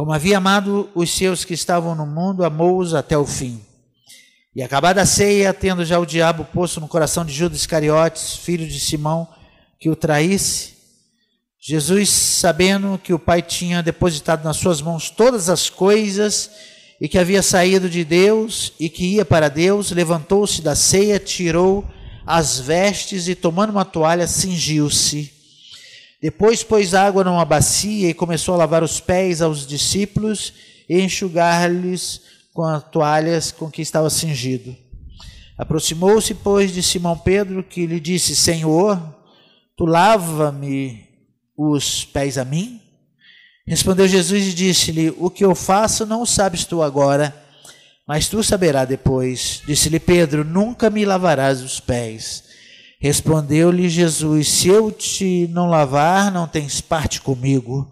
Como 0.00 0.14
havia 0.14 0.38
amado 0.38 0.88
os 0.94 1.10
seus 1.10 1.44
que 1.44 1.52
estavam 1.52 1.94
no 1.94 2.06
mundo, 2.06 2.42
amou-os 2.42 2.94
até 2.94 3.18
o 3.18 3.26
fim. 3.26 3.60
E 4.56 4.62
acabada 4.62 5.02
a 5.02 5.04
ceia, 5.04 5.52
tendo 5.52 5.84
já 5.84 5.98
o 5.98 6.06
diabo 6.06 6.42
posto 6.42 6.80
no 6.80 6.88
coração 6.88 7.22
de 7.22 7.34
Judas 7.34 7.58
Iscariotes, 7.58 8.36
filho 8.36 8.66
de 8.66 8.80
Simão, 8.80 9.28
que 9.78 9.90
o 9.90 9.94
traísse, 9.94 10.72
Jesus, 11.60 12.08
sabendo 12.08 12.98
que 13.04 13.12
o 13.12 13.18
Pai 13.18 13.42
tinha 13.42 13.82
depositado 13.82 14.42
nas 14.42 14.56
suas 14.56 14.80
mãos 14.80 15.10
todas 15.10 15.50
as 15.50 15.68
coisas 15.68 16.50
e 16.98 17.06
que 17.06 17.18
havia 17.18 17.42
saído 17.42 17.86
de 17.86 18.02
Deus 18.02 18.72
e 18.80 18.88
que 18.88 19.04
ia 19.04 19.24
para 19.26 19.50
Deus, 19.50 19.90
levantou-se 19.90 20.62
da 20.62 20.74
ceia, 20.74 21.18
tirou 21.18 21.84
as 22.24 22.58
vestes 22.58 23.28
e, 23.28 23.34
tomando 23.34 23.68
uma 23.68 23.84
toalha, 23.84 24.26
cingiu-se. 24.26 25.39
Depois 26.20 26.62
pôs 26.62 26.92
água 26.92 27.24
numa 27.24 27.44
bacia 27.44 28.10
e 28.10 28.14
começou 28.14 28.54
a 28.54 28.58
lavar 28.58 28.82
os 28.82 29.00
pés 29.00 29.40
aos 29.40 29.66
discípulos 29.66 30.52
e 30.88 31.00
enxugar-lhes 31.00 32.20
com 32.52 32.62
as 32.62 32.82
toalhas 32.90 33.50
com 33.50 33.70
que 33.70 33.80
estava 33.80 34.10
cingido. 34.10 34.76
Aproximou-se, 35.56 36.34
pois, 36.34 36.72
de 36.72 36.82
Simão 36.82 37.16
Pedro, 37.16 37.62
que 37.62 37.86
lhe 37.86 38.00
disse: 38.00 38.36
Senhor, 38.36 39.00
tu 39.76 39.86
lava-me 39.86 41.08
os 41.56 42.04
pés 42.04 42.36
a 42.36 42.44
mim? 42.44 42.80
Respondeu 43.66 44.08
Jesus 44.08 44.48
e 44.48 44.52
disse-lhe: 44.52 45.14
O 45.16 45.30
que 45.30 45.44
eu 45.44 45.54
faço 45.54 46.04
não 46.04 46.26
sabes 46.26 46.64
tu 46.64 46.82
agora, 46.82 47.34
mas 48.06 48.28
tu 48.28 48.42
saberás 48.42 48.88
depois. 48.88 49.62
Disse-lhe 49.66 50.00
Pedro: 50.00 50.44
Nunca 50.44 50.90
me 50.90 51.04
lavarás 51.04 51.62
os 51.62 51.78
pés. 51.78 52.49
Respondeu-lhe 53.00 53.88
Jesus: 53.88 54.48
Se 54.48 54.68
eu 54.68 54.92
te 54.92 55.48
não 55.48 55.66
lavar, 55.66 56.30
não 56.30 56.46
tens 56.46 56.82
parte 56.82 57.18
comigo. 57.22 57.90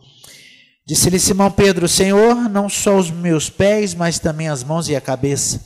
Disse-lhe 0.87 1.19
Simão 1.19 1.51
Pedro: 1.51 1.89
Senhor, 1.89 2.35
não 2.51 2.69
só 2.69 2.99
os 2.99 3.11
meus 3.11 3.49
pés, 3.49 3.95
mas 3.95 4.19
também 4.19 4.49
as 4.49 4.63
mãos 4.63 4.87
e 4.89 4.95
a 4.95 5.01
cabeça. 5.01 5.65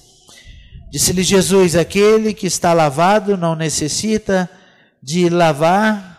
Disse-lhe 0.92 1.24
Jesus: 1.24 1.74
Aquele 1.74 2.32
que 2.32 2.46
está 2.46 2.72
lavado 2.72 3.36
não 3.36 3.56
necessita 3.56 4.48
de 5.02 5.28
lavar 5.28 6.12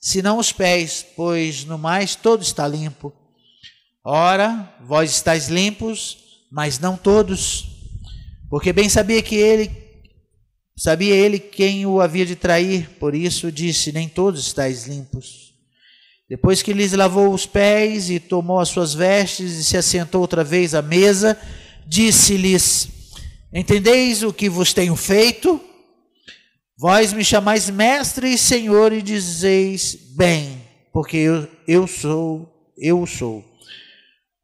senão 0.00 0.38
os 0.38 0.50
pés, 0.50 1.06
pois 1.14 1.64
no 1.64 1.78
mais 1.78 2.16
todo 2.16 2.42
está 2.42 2.66
limpo. 2.66 3.12
Ora, 4.04 4.74
vós 4.84 5.12
estáis 5.12 5.48
limpos, 5.48 6.18
mas 6.50 6.80
não 6.80 6.96
todos, 6.96 7.68
porque 8.50 8.72
bem 8.72 8.88
sabia 8.88 9.22
que 9.22 9.36
ele 9.36 9.85
sabia 10.76 11.14
ele 11.14 11.38
quem 11.38 11.86
o 11.86 12.00
havia 12.00 12.26
de 12.26 12.36
trair, 12.36 12.90
por 12.98 13.14
isso 13.14 13.50
disse: 13.50 13.92
nem 13.92 14.08
todos 14.08 14.46
estáis 14.46 14.86
limpos. 14.86 15.54
Depois 16.28 16.60
que 16.60 16.72
lhes 16.72 16.92
lavou 16.92 17.32
os 17.32 17.46
pés 17.46 18.10
e 18.10 18.18
tomou 18.18 18.58
as 18.58 18.68
suas 18.68 18.92
vestes 18.92 19.52
e 19.52 19.64
se 19.64 19.76
assentou 19.76 20.20
outra 20.20 20.42
vez 20.42 20.74
à 20.74 20.82
mesa, 20.82 21.38
disse-lhes: 21.86 22.88
Entendeis 23.52 24.22
o 24.22 24.32
que 24.32 24.48
vos 24.48 24.72
tenho 24.72 24.96
feito? 24.96 25.60
Vós 26.78 27.12
me 27.12 27.24
chamais 27.24 27.70
mestre 27.70 28.34
e 28.34 28.36
senhor 28.36 28.92
e 28.92 29.00
dizeis 29.00 29.96
bem, 30.14 30.60
porque 30.92 31.16
eu, 31.16 31.48
eu 31.66 31.86
sou, 31.86 32.52
eu 32.76 33.06
sou. 33.06 33.42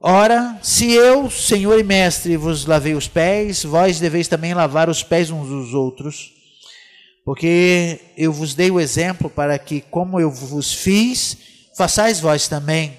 Ora, 0.05 0.59
se 0.61 0.91
eu, 0.91 1.31
senhor 1.31 1.79
e 1.79 1.85
mestre, 1.85 2.37
vos 2.37 2.67
lavei 2.67 2.93
os 2.95 3.07
pés, 3.07 3.63
vós 3.63 4.01
deveis 4.01 4.27
também 4.27 4.53
lavar 4.53 4.91
os 4.91 5.05
pés 5.05 5.31
uns 5.31 5.49
dos 5.49 5.75
outros. 5.75 6.33
Porque 7.25 8.01
eu 8.17 8.33
vos 8.33 8.53
dei 8.53 8.69
o 8.69 8.81
exemplo 8.81 9.31
para 9.31 9.57
que, 9.61 9.81
como 9.81 10.19
eu 10.19 10.29
vos 10.29 10.75
fiz, 10.75 11.39
façais 11.77 12.19
vós 12.19 12.49
também. 12.49 12.95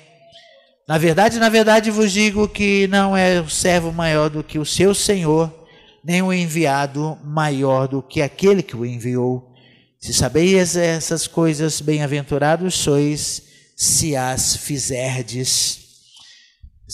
Na 0.87 0.97
verdade, 0.97 1.39
na 1.39 1.49
verdade 1.49 1.91
vos 1.91 2.09
digo 2.09 2.47
que 2.47 2.87
não 2.87 3.17
é 3.17 3.41
o 3.41 3.49
servo 3.49 3.91
maior 3.91 4.29
do 4.29 4.41
que 4.41 4.57
o 4.57 4.65
seu 4.65 4.95
senhor 4.95 5.53
nem 6.01 6.21
o 6.21 6.33
enviado 6.33 7.17
maior 7.23 7.87
do 7.87 8.01
que 8.01 8.21
aquele 8.21 8.63
que 8.63 8.77
o 8.77 8.85
enviou. 8.85 9.53
Se 9.99 10.13
sabeis 10.13 10.77
essas 10.77 11.27
coisas, 11.27 11.81
bem-aventurados 11.81 12.75
sois 12.75 13.43
se 13.75 14.15
as 14.15 14.55
fizerdes. 14.55 15.82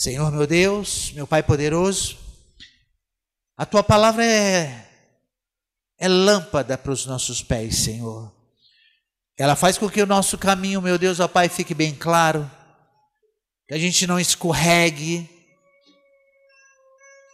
Senhor 0.00 0.32
meu 0.32 0.46
Deus, 0.46 1.12
meu 1.12 1.26
Pai 1.26 1.42
poderoso, 1.42 2.16
a 3.54 3.66
tua 3.66 3.82
palavra 3.82 4.24
é, 4.24 4.88
é 5.98 6.08
lâmpada 6.08 6.78
para 6.78 6.90
os 6.90 7.04
nossos 7.04 7.42
pés, 7.42 7.76
Senhor. 7.76 8.32
Ela 9.36 9.54
faz 9.54 9.76
com 9.76 9.90
que 9.90 10.00
o 10.00 10.06
nosso 10.06 10.38
caminho, 10.38 10.80
meu 10.80 10.96
Deus, 10.96 11.20
ó 11.20 11.28
Pai, 11.28 11.50
fique 11.50 11.74
bem 11.74 11.94
claro, 11.94 12.50
que 13.68 13.74
a 13.74 13.78
gente 13.78 14.06
não 14.06 14.18
escorregue, 14.18 15.28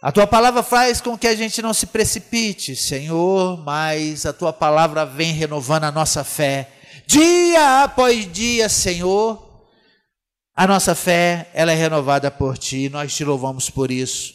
a 0.01 0.11
tua 0.11 0.27
palavra 0.27 0.61
faz 0.61 0.99
com 0.99 1.17
que 1.17 1.27
a 1.27 1.35
gente 1.37 1.61
não 1.61 1.73
se 1.73 1.85
precipite, 1.85 2.75
Senhor, 2.75 3.63
mas 3.63 4.25
a 4.25 4.33
tua 4.33 4.51
palavra 4.51 5.05
vem 5.05 5.31
renovando 5.31 5.85
a 5.85 5.91
nossa 5.91 6.21
fé. 6.21 6.69
Dia 7.05 7.85
após 7.85 8.29
dia, 8.29 8.67
Senhor, 8.67 9.46
a 10.57 10.65
nossa 10.65 10.95
fé, 10.95 11.51
ela 11.53 11.71
é 11.71 11.75
renovada 11.75 12.31
por 12.31 12.57
ti, 12.57 12.89
nós 12.89 13.15
te 13.15 13.23
louvamos 13.23 13.69
por 13.69 13.91
isso. 13.91 14.33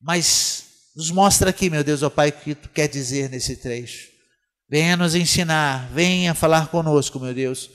Mas 0.00 0.64
nos 0.96 1.10
mostra 1.10 1.50
aqui, 1.50 1.68
meu 1.68 1.84
Deus, 1.84 2.02
ó 2.02 2.08
Pai, 2.08 2.30
o 2.30 2.32
que 2.32 2.54
tu 2.54 2.70
quer 2.70 2.88
dizer 2.88 3.28
nesse 3.28 3.56
trecho. 3.56 4.08
Venha 4.70 4.96
nos 4.96 5.14
ensinar, 5.14 5.90
venha 5.92 6.34
falar 6.34 6.68
conosco, 6.68 7.20
meu 7.20 7.34
Deus, 7.34 7.68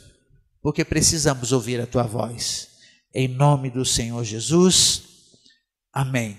porque 0.63 0.83
precisamos 0.83 1.51
ouvir 1.51 1.79
a 1.79 1.85
tua 1.85 2.01
voz. 2.01 2.69
Em 3.13 3.27
nome 3.27 3.69
do 3.69 3.85
Senhor 3.85 4.23
Jesus. 4.23 5.03
Amém. 5.93 6.35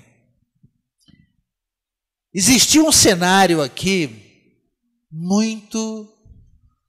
Existia 2.34 2.82
um 2.82 2.90
cenário 2.90 3.62
aqui 3.62 4.50
muito, 5.08 6.12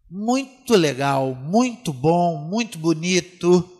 muito 0.09 0.74
legal, 0.74 1.36
muito 1.36 1.94
bom, 1.94 2.38
muito 2.50 2.80
bonito. 2.80 3.75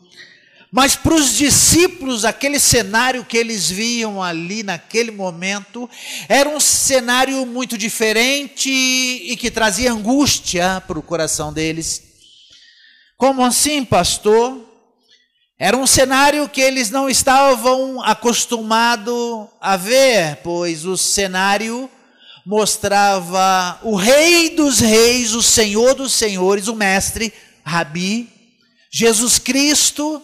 Mas 0.76 0.94
para 0.94 1.16
os 1.16 1.34
discípulos, 1.34 2.26
aquele 2.26 2.60
cenário 2.60 3.24
que 3.24 3.38
eles 3.38 3.70
viam 3.70 4.22
ali 4.22 4.62
naquele 4.62 5.10
momento 5.10 5.90
era 6.28 6.50
um 6.50 6.60
cenário 6.60 7.46
muito 7.46 7.78
diferente 7.78 8.70
e 8.70 9.38
que 9.38 9.50
trazia 9.50 9.94
angústia 9.94 10.84
para 10.86 11.00
o 11.00 11.02
coração 11.02 11.54
deles. 11.54 12.04
Como 13.16 13.42
assim, 13.42 13.86
pastor? 13.86 14.70
Era 15.58 15.78
um 15.78 15.88
cenário 15.88 16.50
que 16.50 16.60
eles 16.60 16.90
não 16.90 17.10
estavam 17.10 18.04
acostumados 18.04 19.48
a 19.62 19.78
ver, 19.78 20.42
pois 20.44 20.84
o 20.84 20.98
cenário 20.98 21.90
mostrava 22.46 23.80
o 23.82 23.96
Rei 23.96 24.50
dos 24.50 24.82
Reis, 24.82 25.34
o 25.36 25.42
Senhor 25.42 25.94
dos 25.96 26.12
Senhores, 26.12 26.68
o 26.68 26.76
Mestre, 26.76 27.32
Rabi, 27.64 28.28
Jesus 28.92 29.40
Cristo, 29.40 30.22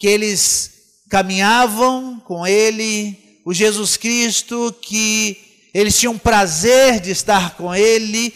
que 0.00 0.08
eles 0.08 0.70
caminhavam 1.10 2.18
com 2.24 2.46
ele, 2.46 3.40
o 3.44 3.52
Jesus 3.52 3.98
Cristo 3.98 4.74
que 4.80 5.36
eles 5.74 5.98
tinham 5.98 6.16
prazer 6.16 7.00
de 7.00 7.10
estar 7.10 7.54
com 7.56 7.74
ele, 7.74 8.34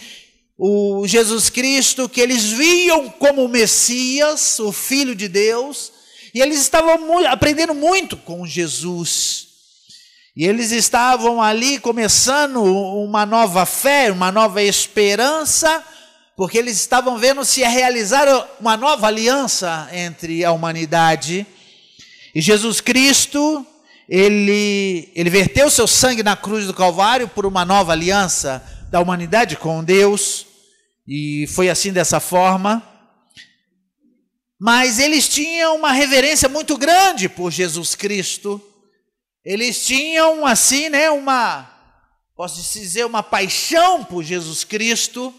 o 0.59 1.07
Jesus 1.07 1.49
Cristo 1.49 2.09
que 2.09 2.21
eles 2.21 2.45
viam 2.45 3.09
como 3.09 3.45
o 3.45 3.49
Messias, 3.49 4.59
o 4.59 4.73
Filho 4.73 5.15
de 5.15 5.27
Deus, 5.27 5.91
e 6.35 6.43
eles 6.43 6.61
estavam 6.61 7.27
aprendendo 7.27 7.75
muito 7.75 8.17
com 8.17 8.47
Jesus. 8.47 9.49
E 10.37 10.45
eles 10.45 10.71
estavam 10.73 11.41
ali 11.41 11.79
começando 11.79 12.63
uma 12.63 13.25
nova 13.25 13.65
fé, 13.65 14.11
uma 14.11 14.33
nova 14.33 14.61
esperança, 14.61 15.83
porque 16.37 16.59
eles 16.59 16.77
estavam 16.77 17.17
vendo 17.19 17.45
se 17.45 17.63
realizar 17.63 18.27
uma 18.61 18.77
nova 18.77 19.07
aliança 19.07 19.89
entre 19.93 20.45
a 20.45 20.51
humanidade. 20.51 21.47
E 22.35 22.41
Jesus 22.41 22.81
Cristo, 22.81 23.65
ele, 24.09 25.13
ele 25.15 25.31
verteu 25.31 25.71
seu 25.71 25.87
sangue 25.87 26.23
na 26.23 26.37
cruz 26.37 26.67
do 26.67 26.75
Calvário 26.75 27.29
por 27.29 27.47
uma 27.47 27.65
nova 27.65 27.93
aliança 27.93 28.63
da 28.91 29.01
humanidade 29.01 29.57
com 29.57 29.85
Deus. 29.85 30.47
E 31.07 31.47
foi 31.49 31.69
assim 31.69 31.93
dessa 31.93 32.19
forma 32.19 32.83
mas 34.67 34.99
eles 34.99 35.29
tinham 35.29 35.77
uma 35.77 35.93
reverência 35.93 36.49
muito 36.49 36.79
grande 36.79 37.29
por 37.29 37.51
Jesus 37.51 37.95
Cristo. 37.95 38.59
Eles 39.45 39.85
tinham 39.85 40.47
assim, 40.47 40.89
né, 40.89 41.11
uma 41.11 41.71
posso 42.35 42.63
dizer 42.79 43.05
uma 43.05 43.23
paixão 43.23 44.03
por 44.03 44.25
Jesus 44.25 44.65
Cristo. 44.65 45.35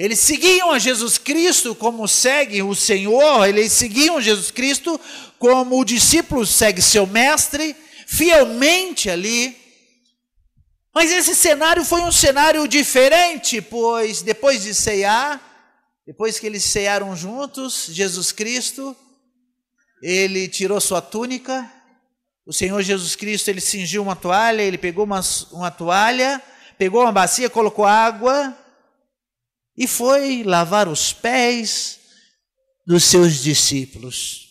Eles 0.00 0.18
seguiam 0.18 0.70
a 0.70 0.78
Jesus 0.78 1.18
Cristo 1.18 1.74
como 1.74 2.08
segue 2.08 2.62
o 2.62 2.74
Senhor, 2.74 3.46
eles 3.46 3.70
seguiam 3.70 4.18
Jesus 4.18 4.50
Cristo 4.50 4.98
como 5.38 5.78
o 5.78 5.84
discípulo 5.84 6.46
segue 6.46 6.80
seu 6.80 7.06
mestre, 7.06 7.76
fielmente 8.06 9.10
ali. 9.10 9.54
Mas 10.94 11.12
esse 11.12 11.36
cenário 11.36 11.84
foi 11.84 12.00
um 12.00 12.10
cenário 12.10 12.66
diferente, 12.66 13.60
pois 13.60 14.22
depois 14.22 14.62
de 14.62 14.72
ceiar, 14.72 15.38
depois 16.06 16.38
que 16.38 16.46
eles 16.46 16.64
cearam 16.64 17.14
juntos, 17.14 17.90
Jesus 17.90 18.32
Cristo, 18.32 18.96
ele 20.02 20.48
tirou 20.48 20.80
sua 20.80 21.02
túnica, 21.02 21.70
o 22.46 22.54
Senhor 22.54 22.80
Jesus 22.80 23.14
Cristo, 23.14 23.48
ele 23.48 23.60
cingiu 23.60 24.02
uma 24.02 24.16
toalha, 24.16 24.62
ele 24.62 24.78
pegou 24.78 25.04
uma, 25.04 25.20
uma 25.52 25.70
toalha, 25.70 26.42
pegou 26.78 27.02
uma 27.02 27.12
bacia, 27.12 27.50
colocou 27.50 27.84
água 27.84 28.56
e 29.80 29.86
foi 29.86 30.42
lavar 30.42 30.88
os 30.88 31.10
pés 31.10 31.98
dos 32.86 33.02
seus 33.02 33.42
discípulos. 33.42 34.50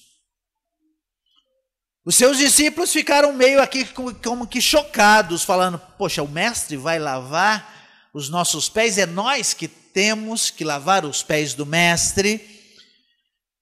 Os 2.03 2.15
seus 2.15 2.39
discípulos 2.39 2.91
ficaram 2.91 3.31
meio 3.31 3.61
aqui 3.61 3.85
como 4.23 4.47
que 4.47 4.59
chocados, 4.59 5.43
falando: 5.43 5.79
Poxa, 5.99 6.23
o 6.23 6.27
mestre 6.27 6.75
vai 6.77 6.97
lavar 6.97 8.09
os 8.11 8.27
nossos 8.27 8.67
pés, 8.67 8.97
é 8.97 9.05
nós 9.05 9.53
que 9.53 9.67
temos 9.67 10.49
que 10.49 10.63
lavar 10.63 11.05
os 11.05 11.21
pés 11.21 11.53
do 11.53 11.63
mestre. 11.63 12.43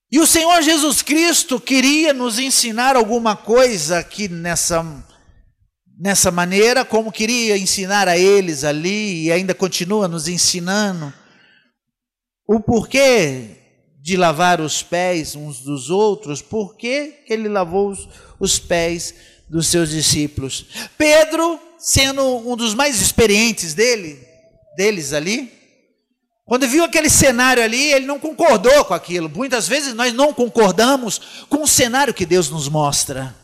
E 0.10 0.22
o 0.22 0.26
Senhor 0.26 0.62
Jesus 0.62 1.02
Cristo 1.02 1.60
queria 1.60 2.14
nos 2.14 2.40
ensinar 2.40 2.96
alguma 2.96 3.36
coisa 3.36 4.00
aqui 4.00 4.30
nessa, 4.30 4.86
nessa 6.00 6.32
maneira, 6.32 6.86
como 6.86 7.12
queria 7.12 7.58
ensinar 7.58 8.08
a 8.08 8.18
eles 8.18 8.64
ali, 8.64 9.26
e 9.26 9.32
ainda 9.34 9.54
continua 9.54 10.08
nos 10.08 10.30
ensinando 10.30 11.14
o 12.48 12.60
porquê 12.60 13.58
de 14.02 14.16
lavar 14.16 14.62
os 14.62 14.82
pés 14.82 15.36
uns 15.36 15.60
dos 15.60 15.90
outros, 15.90 16.42
por 16.42 16.78
que 16.78 17.16
ele 17.28 17.50
lavou 17.50 17.90
os, 17.90 18.08
os 18.40 18.58
pés 18.58 19.14
dos 19.50 19.68
seus 19.68 19.90
discípulos. 19.90 20.66
Pedro, 20.98 21.60
sendo 21.78 22.24
um 22.24 22.56
dos 22.56 22.74
mais 22.74 23.02
experientes 23.02 23.74
dele, 23.74 24.26
deles 24.78 25.12
ali, 25.12 25.52
quando 26.46 26.66
viu 26.66 26.86
aquele 26.86 27.10
cenário 27.10 27.62
ali, 27.62 27.92
ele 27.92 28.06
não 28.06 28.18
concordou 28.18 28.86
com 28.86 28.94
aquilo. 28.94 29.28
Muitas 29.28 29.68
vezes 29.68 29.94
nós 29.94 30.14
não 30.14 30.34
concordamos 30.34 31.46
com 31.50 31.64
o 31.64 31.68
cenário 31.68 32.14
que 32.14 32.26
Deus 32.26 32.50
nos 32.50 32.70
mostra. 32.70 33.36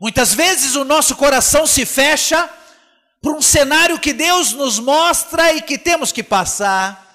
Muitas 0.00 0.32
vezes 0.32 0.76
o 0.76 0.84
nosso 0.84 1.16
coração 1.16 1.66
se 1.66 1.84
fecha 1.84 2.48
para 3.20 3.32
um 3.32 3.42
cenário 3.42 3.98
que 3.98 4.12
Deus 4.12 4.52
nos 4.52 4.78
mostra 4.78 5.52
e 5.52 5.60
que 5.60 5.76
temos 5.76 6.12
que 6.12 6.22
passar. 6.22 7.09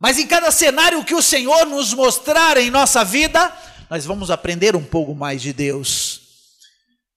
Mas 0.00 0.18
em 0.18 0.26
cada 0.26 0.50
cenário 0.50 1.04
que 1.04 1.14
o 1.14 1.22
Senhor 1.22 1.66
nos 1.66 1.92
mostrar 1.92 2.56
em 2.56 2.70
nossa 2.70 3.04
vida, 3.04 3.54
nós 3.90 4.04
vamos 4.04 4.30
aprender 4.30 4.74
um 4.74 4.84
pouco 4.84 5.14
mais 5.14 5.42
de 5.42 5.52
Deus. 5.52 6.22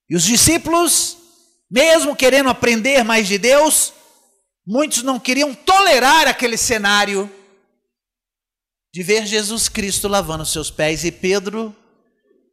E 0.08 0.14
os 0.14 0.24
discípulos, 0.24 1.16
mesmo 1.70 2.14
querendo 2.14 2.50
aprender 2.50 3.02
mais 3.02 3.26
de 3.26 3.38
Deus, 3.38 3.94
Muitos 4.66 5.02
não 5.02 5.20
queriam 5.20 5.54
tolerar 5.54 6.26
aquele 6.26 6.56
cenário 6.56 7.30
de 8.92 9.02
ver 9.02 9.26
Jesus 9.26 9.68
Cristo 9.68 10.08
lavando 10.08 10.46
seus 10.46 10.70
pés 10.70 11.04
e 11.04 11.12
Pedro, 11.12 11.76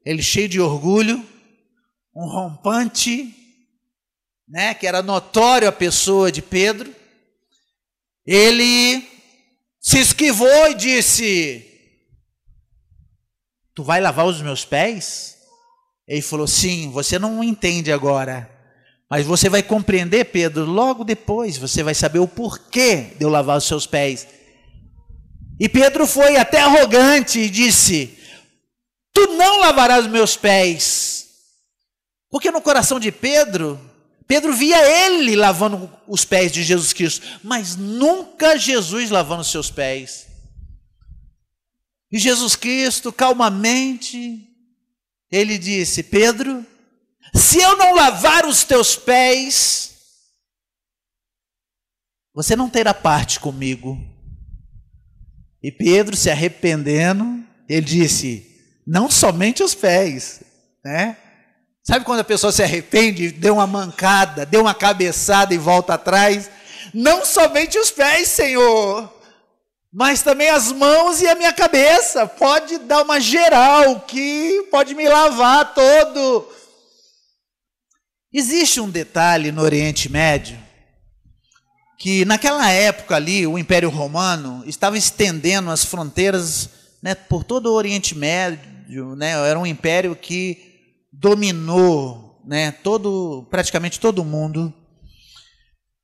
ele 0.06 0.22
cheio 0.22 0.50
de 0.50 0.60
orgulho, 0.60 1.26
um 2.14 2.28
rompante, 2.28 3.34
né, 4.46 4.74
que 4.74 4.86
era 4.86 5.02
notório 5.02 5.70
a 5.70 5.72
pessoa 5.72 6.30
de 6.30 6.42
Pedro, 6.42 6.94
ele 8.26 9.08
se 9.82 9.98
esquivou 9.98 10.68
e 10.70 10.76
disse: 10.76 11.66
Tu 13.74 13.84
vai 13.84 14.00
lavar 14.00 14.28
os 14.28 14.40
meus 14.42 14.64
pés? 14.64 15.38
Ele 16.08 16.22
falou: 16.22 16.46
Sim, 16.46 16.92
você 16.92 17.18
não 17.18 17.44
entende 17.44 17.92
agora. 17.92 18.50
Mas 19.10 19.26
você 19.26 19.50
vai 19.50 19.62
compreender, 19.62 20.26
Pedro, 20.26 20.64
logo 20.66 21.04
depois, 21.04 21.58
você 21.58 21.84
vai 21.84 21.94
saber 21.94 22.20
o 22.20 22.28
porquê 22.28 23.14
de 23.18 23.26
eu 23.26 23.30
lavar 23.30 23.58
os 23.58 23.66
seus 23.66 23.88
pés. 23.88 24.26
E 25.60 25.68
Pedro 25.68 26.08
foi 26.08 26.38
até 26.38 26.62
arrogante 26.62 27.40
e 27.40 27.50
disse: 27.50 28.18
Tu 29.12 29.28
não 29.34 29.60
lavarás 29.60 30.06
meus 30.08 30.38
pés. 30.38 31.28
Porque 32.30 32.52
no 32.52 32.62
coração 32.62 33.00
de 33.00 33.12
Pedro, 33.12 33.80
Pedro 34.32 34.54
via 34.54 34.78
ele 35.10 35.36
lavando 35.36 35.92
os 36.08 36.24
pés 36.24 36.54
de 36.54 36.64
Jesus 36.64 36.94
Cristo, 36.94 37.28
mas 37.44 37.76
nunca 37.76 38.58
Jesus 38.58 39.10
lavando 39.10 39.42
os 39.42 39.52
seus 39.52 39.70
pés. 39.70 40.26
E 42.10 42.18
Jesus 42.18 42.56
Cristo, 42.56 43.12
calmamente, 43.12 44.48
ele 45.30 45.58
disse: 45.58 46.02
Pedro, 46.02 46.66
se 47.36 47.58
eu 47.60 47.76
não 47.76 47.94
lavar 47.94 48.46
os 48.46 48.64
teus 48.64 48.96
pés, 48.96 49.98
você 52.34 52.56
não 52.56 52.70
terá 52.70 52.94
parte 52.94 53.38
comigo. 53.38 54.00
E 55.62 55.74
Pedro, 55.74 56.16
se 56.16 56.30
arrependendo, 56.30 57.44
ele 57.68 57.86
disse: 57.86 58.50
não 58.88 59.12
somente 59.12 59.62
os 59.62 59.76
pés, 59.76 60.42
né? 60.86 61.18
Sabe 61.92 62.06
quando 62.06 62.22
a 62.22 62.24
pessoa 62.24 62.54
se 62.54 62.64
arrepende, 62.64 63.34
deu 63.34 63.56
uma 63.56 63.68
mancada, 63.68 64.46
deu 64.46 64.62
uma 64.62 64.74
cabeçada 64.74 65.54
e 65.54 65.58
volta 65.58 65.96
atrás? 65.96 66.50
Não 66.94 67.26
somente 67.26 67.78
os 67.78 67.92
pés, 67.92 68.30
Senhor, 68.30 69.14
mas 69.92 70.22
também 70.22 70.50
as 70.50 70.72
mãos 70.72 71.22
e 71.22 71.28
a 71.28 71.36
minha 71.36 71.52
cabeça. 71.52 72.26
Pode 72.26 72.78
dar 72.78 73.02
uma 73.02 73.20
geral 73.20 74.00
que 74.08 74.70
pode 74.72 74.96
me 74.96 75.06
lavar 75.06 75.74
todo. 75.74 76.48
Existe 78.32 78.80
um 78.80 78.90
detalhe 78.90 79.52
no 79.52 79.62
Oriente 79.62 80.10
Médio 80.10 80.58
que 82.00 82.24
naquela 82.24 82.70
época 82.70 83.18
ali 83.18 83.46
o 83.46 83.60
Império 83.60 83.90
Romano 83.90 84.64
estava 84.66 84.98
estendendo 84.98 85.70
as 85.70 85.84
fronteiras 85.84 86.70
né, 87.04 87.16
por 87.16 87.44
todo 87.44 87.66
o 87.66 87.76
Oriente 87.76 88.18
Médio, 88.18 89.14
né, 89.18 89.32
era 89.46 89.60
um 89.60 89.66
império 89.66 90.16
que 90.16 90.71
dominou 91.22 92.42
né, 92.44 92.72
todo, 92.72 93.46
praticamente 93.52 94.00
todo 94.00 94.20
o 94.20 94.26
mundo. 94.26 94.74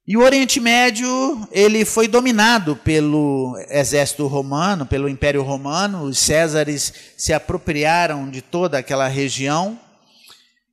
E 0.07 0.15
o 0.15 0.21
Oriente 0.21 0.59
Médio 0.59 1.47
ele 1.51 1.83
foi 1.83 2.07
dominado 2.07 2.75
pelo 2.75 3.57
exército 3.67 4.27
romano, 4.27 4.85
pelo 4.85 5.09
Império 5.09 5.41
Romano. 5.41 6.03
Os 6.03 6.19
Césares 6.19 6.93
se 7.17 7.33
apropriaram 7.33 8.29
de 8.29 8.41
toda 8.41 8.77
aquela 8.77 9.07
região 9.07 9.77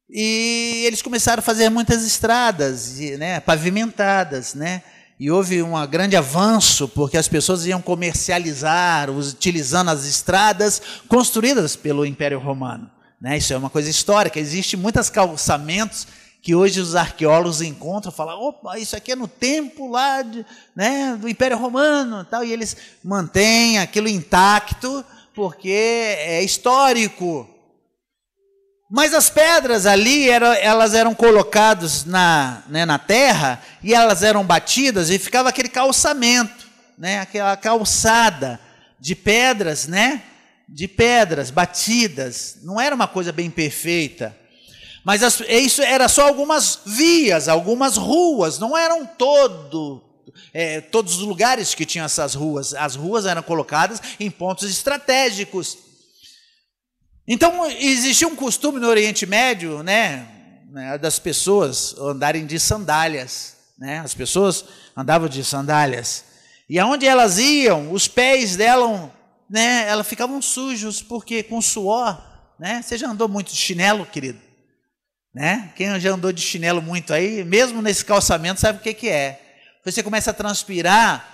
e 0.08 0.84
eles 0.86 1.00
começaram 1.00 1.40
a 1.40 1.42
fazer 1.42 1.70
muitas 1.70 2.04
estradas, 2.04 2.98
né, 3.18 3.40
pavimentadas, 3.40 4.54
né? 4.54 4.82
E 5.18 5.30
houve 5.30 5.62
um 5.62 5.74
grande 5.86 6.16
avanço, 6.16 6.88
porque 6.88 7.16
as 7.16 7.28
pessoas 7.28 7.64
iam 7.64 7.80
comercializar, 7.80 9.10
utilizando 9.10 9.90
as 9.90 10.04
estradas 10.04 10.82
construídas 11.08 11.76
pelo 11.76 12.04
Império 12.04 12.38
Romano. 12.38 12.90
Né? 13.24 13.38
Isso 13.38 13.54
é 13.54 13.56
uma 13.56 13.70
coisa 13.70 13.88
histórica. 13.88 14.38
Existem 14.38 14.78
muitos 14.78 15.08
calçamentos 15.08 16.06
que 16.42 16.54
hoje 16.54 16.78
os 16.78 16.94
arqueólogos 16.94 17.62
encontram 17.62 18.12
e 18.12 18.14
falam: 18.14 18.38
opa, 18.38 18.78
isso 18.78 18.94
aqui 18.94 19.12
é 19.12 19.16
no 19.16 19.26
tempo 19.26 19.88
lá 19.88 20.20
de, 20.20 20.44
né, 20.76 21.16
do 21.18 21.26
Império 21.26 21.56
Romano. 21.56 22.22
Tal, 22.26 22.44
e 22.44 22.52
eles 22.52 22.76
mantêm 23.02 23.78
aquilo 23.78 24.08
intacto, 24.08 25.02
porque 25.34 25.70
é 25.70 26.42
histórico. 26.42 27.48
Mas 28.90 29.14
as 29.14 29.30
pedras 29.30 29.86
ali, 29.86 30.28
eram, 30.28 30.52
elas 30.52 30.92
eram 30.92 31.14
colocadas 31.14 32.04
na, 32.04 32.62
né, 32.68 32.84
na 32.84 32.98
terra 32.98 33.58
e 33.82 33.94
elas 33.94 34.22
eram 34.22 34.44
batidas 34.44 35.08
e 35.08 35.18
ficava 35.18 35.48
aquele 35.48 35.70
calçamento, 35.70 36.66
né, 36.98 37.20
aquela 37.20 37.56
calçada 37.56 38.60
de 39.00 39.14
pedras, 39.14 39.86
né, 39.86 40.22
de 40.68 40.88
pedras 40.88 41.50
batidas. 41.50 42.58
Não 42.62 42.80
era 42.80 42.94
uma 42.94 43.08
coisa 43.08 43.32
bem 43.32 43.50
perfeita. 43.50 44.36
Mas 45.04 45.22
as, 45.22 45.40
isso 45.40 45.82
era 45.82 46.08
só 46.08 46.26
algumas 46.26 46.80
vias, 46.86 47.48
algumas 47.48 47.96
ruas, 47.96 48.58
não 48.58 48.76
eram 48.76 49.04
todo, 49.04 50.02
é, 50.52 50.80
todos 50.80 51.16
os 51.16 51.20
lugares 51.20 51.74
que 51.74 51.84
tinham 51.84 52.06
essas 52.06 52.34
ruas. 52.34 52.72
As 52.72 52.94
ruas 52.94 53.26
eram 53.26 53.42
colocadas 53.42 54.00
em 54.18 54.30
pontos 54.30 54.68
estratégicos. 54.70 55.76
Então, 57.28 57.66
existia 57.66 58.26
um 58.26 58.36
costume 58.36 58.80
no 58.80 58.88
Oriente 58.88 59.26
Médio, 59.26 59.82
né, 59.82 60.26
né, 60.70 60.98
das 60.98 61.18
pessoas 61.18 61.94
andarem 61.98 62.46
de 62.46 62.58
sandálias, 62.58 63.56
né? 63.78 64.00
As 64.00 64.14
pessoas 64.14 64.64
andavam 64.96 65.28
de 65.28 65.44
sandálias. 65.44 66.24
E 66.68 66.78
aonde 66.78 67.06
elas 67.06 67.38
iam, 67.38 67.92
os 67.92 68.08
pés 68.08 68.56
delas, 68.56 69.10
né, 69.54 69.86
elas 69.86 70.08
ficavam 70.08 70.42
sujos 70.42 71.00
porque 71.00 71.40
com 71.44 71.62
suor, 71.62 72.20
né? 72.58 72.82
Você 72.82 72.98
já 72.98 73.08
andou 73.08 73.28
muito 73.28 73.52
de 73.52 73.56
chinelo, 73.56 74.04
querido? 74.04 74.40
Né? 75.32 75.72
Quem 75.76 76.00
já 76.00 76.10
andou 76.10 76.32
de 76.32 76.42
chinelo 76.42 76.82
muito 76.82 77.14
aí, 77.14 77.44
mesmo 77.44 77.80
nesse 77.80 78.04
calçamento, 78.04 78.60
sabe 78.60 78.80
o 78.80 78.82
que 78.82 78.92
que 78.92 79.08
é? 79.08 79.40
Você 79.84 80.02
começa 80.02 80.32
a 80.32 80.34
transpirar 80.34 81.24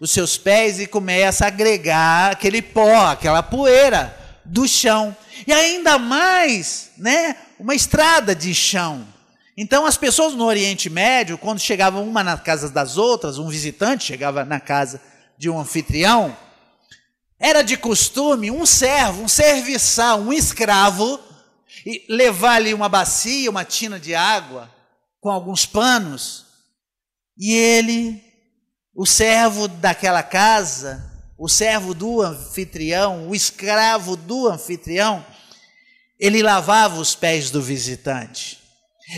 os 0.00 0.10
seus 0.10 0.38
pés 0.38 0.80
e 0.80 0.86
começa 0.86 1.44
a 1.44 1.48
agregar 1.48 2.32
aquele 2.32 2.62
pó, 2.62 3.08
aquela 3.08 3.42
poeira 3.42 4.16
do 4.42 4.66
chão. 4.66 5.14
E 5.46 5.52
ainda 5.52 5.98
mais, 5.98 6.92
né, 6.96 7.36
uma 7.60 7.74
estrada 7.74 8.34
de 8.34 8.54
chão. 8.54 9.06
Então 9.54 9.84
as 9.84 9.98
pessoas 9.98 10.32
no 10.32 10.44
Oriente 10.44 10.88
Médio, 10.88 11.36
quando 11.36 11.60
chegavam 11.60 12.08
uma 12.08 12.24
na 12.24 12.38
casa 12.38 12.70
das 12.70 12.96
outras, 12.96 13.36
um 13.36 13.50
visitante 13.50 14.04
chegava 14.04 14.46
na 14.46 14.60
casa 14.60 14.98
de 15.36 15.50
um 15.50 15.60
anfitrião, 15.60 16.34
era 17.38 17.62
de 17.62 17.76
costume 17.76 18.50
um 18.50 18.64
servo, 18.64 19.22
um 19.22 19.28
serviçal, 19.28 20.20
um 20.20 20.32
escravo, 20.32 21.20
e 21.84 22.04
levar 22.08 22.54
ali 22.54 22.74
uma 22.74 22.88
bacia, 22.88 23.50
uma 23.50 23.64
tina 23.64 24.00
de 24.00 24.14
água, 24.14 24.70
com 25.20 25.30
alguns 25.30 25.66
panos, 25.66 26.46
e 27.38 27.52
ele, 27.52 28.22
o 28.94 29.04
servo 29.04 29.68
daquela 29.68 30.22
casa, 30.22 31.12
o 31.38 31.48
servo 31.48 31.92
do 31.92 32.22
anfitrião, 32.22 33.28
o 33.28 33.34
escravo 33.34 34.16
do 34.16 34.48
anfitrião, 34.48 35.24
ele 36.18 36.42
lavava 36.42 36.98
os 36.98 37.14
pés 37.14 37.50
do 37.50 37.60
visitante, 37.60 38.58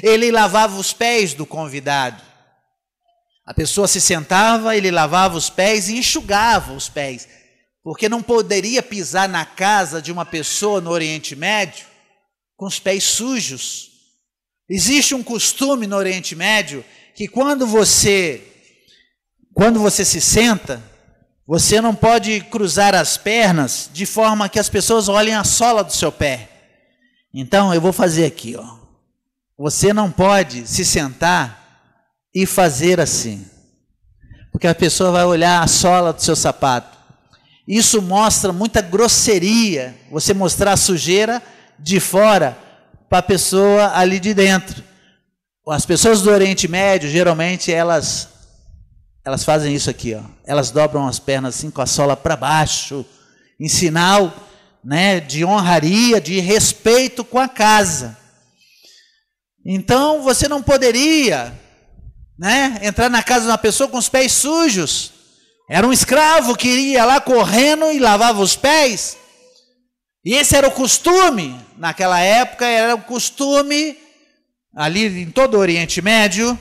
ele 0.02 0.32
lavava 0.32 0.76
os 0.78 0.92
pés 0.92 1.32
do 1.32 1.46
convidado. 1.46 2.22
A 3.46 3.54
pessoa 3.54 3.88
se 3.88 4.00
sentava, 4.00 4.76
ele 4.76 4.90
lavava 4.90 5.36
os 5.36 5.48
pés 5.48 5.88
e 5.88 5.96
enxugava 5.96 6.72
os 6.72 6.88
pés, 6.88 7.26
porque 7.82 8.08
não 8.08 8.22
poderia 8.22 8.82
pisar 8.82 9.28
na 9.28 9.44
casa 9.44 10.02
de 10.02 10.12
uma 10.12 10.24
pessoa 10.24 10.80
no 10.80 10.90
Oriente 10.90 11.34
Médio 11.34 11.86
com 12.56 12.66
os 12.66 12.78
pés 12.78 13.04
sujos. 13.04 13.90
Existe 14.68 15.14
um 15.14 15.22
costume 15.22 15.86
no 15.86 15.96
Oriente 15.96 16.34
Médio 16.36 16.84
que 17.14 17.26
quando 17.26 17.66
você 17.66 18.42
quando 19.54 19.80
você 19.80 20.04
se 20.04 20.20
senta, 20.20 20.80
você 21.44 21.80
não 21.80 21.94
pode 21.94 22.40
cruzar 22.42 22.94
as 22.94 23.16
pernas 23.16 23.90
de 23.92 24.06
forma 24.06 24.48
que 24.48 24.58
as 24.58 24.68
pessoas 24.68 25.08
olhem 25.08 25.34
a 25.34 25.42
sola 25.42 25.82
do 25.82 25.92
seu 25.92 26.12
pé. 26.12 26.48
Então 27.32 27.72
eu 27.72 27.80
vou 27.80 27.92
fazer 27.92 28.26
aqui, 28.26 28.54
ó. 28.56 28.78
Você 29.58 29.92
não 29.92 30.12
pode 30.12 30.66
se 30.66 30.84
sentar 30.84 31.58
e 32.34 32.46
fazer 32.46 33.00
assim. 33.00 33.44
Porque 34.52 34.66
a 34.66 34.74
pessoa 34.74 35.10
vai 35.10 35.24
olhar 35.24 35.62
a 35.62 35.66
sola 35.66 36.12
do 36.12 36.22
seu 36.22 36.36
sapato. 36.36 36.97
Isso 37.68 38.00
mostra 38.00 38.50
muita 38.50 38.80
grosseria, 38.80 39.94
você 40.10 40.32
mostrar 40.32 40.72
a 40.72 40.76
sujeira 40.76 41.42
de 41.78 42.00
fora 42.00 42.56
para 43.10 43.18
a 43.18 43.22
pessoa 43.22 43.92
ali 43.94 44.18
de 44.18 44.32
dentro. 44.32 44.82
As 45.68 45.84
pessoas 45.84 46.22
do 46.22 46.30
Oriente 46.30 46.66
Médio, 46.66 47.10
geralmente, 47.10 47.70
elas 47.70 48.28
elas 49.22 49.44
fazem 49.44 49.74
isso 49.74 49.90
aqui, 49.90 50.14
ó. 50.14 50.22
Elas 50.46 50.70
dobram 50.70 51.06
as 51.06 51.18
pernas 51.18 51.56
assim 51.56 51.70
com 51.70 51.82
a 51.82 51.86
sola 51.86 52.16
para 52.16 52.34
baixo, 52.34 53.04
em 53.60 53.68
sinal, 53.68 54.32
né, 54.82 55.20
de 55.20 55.44
honraria, 55.44 56.18
de 56.18 56.40
respeito 56.40 57.22
com 57.22 57.38
a 57.38 57.46
casa. 57.46 58.16
Então, 59.66 60.22
você 60.22 60.48
não 60.48 60.62
poderia, 60.62 61.52
né, 62.38 62.78
entrar 62.80 63.10
na 63.10 63.22
casa 63.22 63.42
de 63.42 63.50
uma 63.50 63.58
pessoa 63.58 63.90
com 63.90 63.98
os 63.98 64.08
pés 64.08 64.32
sujos. 64.32 65.17
Era 65.68 65.86
um 65.86 65.92
escravo 65.92 66.56
que 66.56 66.68
ia 66.68 67.04
lá 67.04 67.20
correndo 67.20 67.92
e 67.92 67.98
lavava 67.98 68.40
os 68.40 68.56
pés. 68.56 69.18
E 70.24 70.34
esse 70.34 70.56
era 70.56 70.66
o 70.66 70.72
costume, 70.72 71.58
naquela 71.76 72.20
época, 72.20 72.66
era 72.66 72.94
o 72.94 73.02
costume, 73.02 73.96
ali 74.74 75.22
em 75.22 75.30
todo 75.30 75.54
o 75.54 75.58
Oriente 75.60 76.00
Médio. 76.00 76.58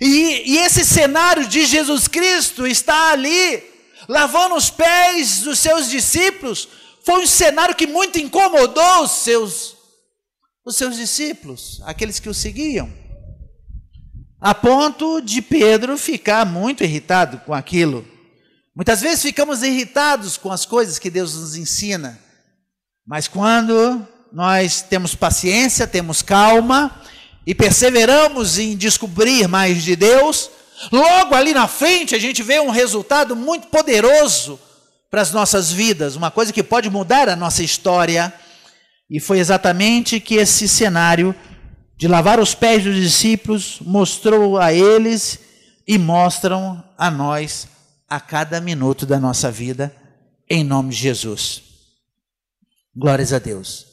E, 0.00 0.52
e 0.52 0.58
esse 0.58 0.84
cenário 0.84 1.46
de 1.46 1.66
Jesus 1.66 2.08
Cristo 2.08 2.66
está 2.66 3.12
ali, 3.12 3.62
lavando 4.08 4.54
os 4.54 4.70
pés 4.70 5.40
dos 5.40 5.58
seus 5.58 5.88
discípulos, 5.90 6.68
foi 7.04 7.22
um 7.22 7.26
cenário 7.26 7.74
que 7.74 7.86
muito 7.86 8.18
incomodou 8.18 9.02
os 9.02 9.10
seus, 9.10 9.76
os 10.64 10.76
seus 10.76 10.96
discípulos, 10.96 11.80
aqueles 11.84 12.18
que 12.18 12.28
o 12.28 12.34
seguiam, 12.34 12.92
a 14.40 14.54
ponto 14.54 15.20
de 15.20 15.42
Pedro 15.42 15.96
ficar 15.98 16.46
muito 16.46 16.82
irritado 16.82 17.38
com 17.46 17.52
aquilo. 17.52 18.11
Muitas 18.74 19.02
vezes 19.02 19.22
ficamos 19.22 19.62
irritados 19.62 20.38
com 20.38 20.50
as 20.50 20.64
coisas 20.64 20.98
que 20.98 21.10
Deus 21.10 21.34
nos 21.34 21.56
ensina. 21.56 22.18
Mas 23.06 23.28
quando 23.28 24.06
nós 24.32 24.80
temos 24.80 25.14
paciência, 25.14 25.86
temos 25.86 26.22
calma 26.22 27.02
e 27.46 27.54
perseveramos 27.54 28.58
em 28.58 28.74
descobrir 28.74 29.46
mais 29.46 29.82
de 29.82 29.94
Deus, 29.94 30.48
logo 30.90 31.34
ali 31.34 31.52
na 31.52 31.68
frente 31.68 32.14
a 32.14 32.18
gente 32.18 32.42
vê 32.42 32.60
um 32.60 32.70
resultado 32.70 33.36
muito 33.36 33.66
poderoso 33.66 34.58
para 35.10 35.20
as 35.20 35.32
nossas 35.32 35.70
vidas, 35.70 36.16
uma 36.16 36.30
coisa 36.30 36.52
que 36.52 36.62
pode 36.62 36.88
mudar 36.88 37.28
a 37.28 37.36
nossa 37.36 37.62
história. 37.62 38.32
E 39.10 39.20
foi 39.20 39.38
exatamente 39.38 40.18
que 40.18 40.36
esse 40.36 40.66
cenário 40.66 41.34
de 41.98 42.08
lavar 42.08 42.40
os 42.40 42.54
pés 42.54 42.82
dos 42.82 42.96
discípulos 42.96 43.80
mostrou 43.82 44.58
a 44.58 44.72
eles 44.72 45.38
e 45.86 45.98
mostram 45.98 46.82
a 46.96 47.10
nós 47.10 47.68
a 48.12 48.20
cada 48.20 48.60
minuto 48.60 49.06
da 49.06 49.18
nossa 49.18 49.50
vida, 49.50 49.90
em 50.48 50.62
nome 50.62 50.90
de 50.90 50.96
Jesus. 50.96 51.62
Glórias 52.94 53.32
a 53.32 53.38
Deus. 53.38 53.86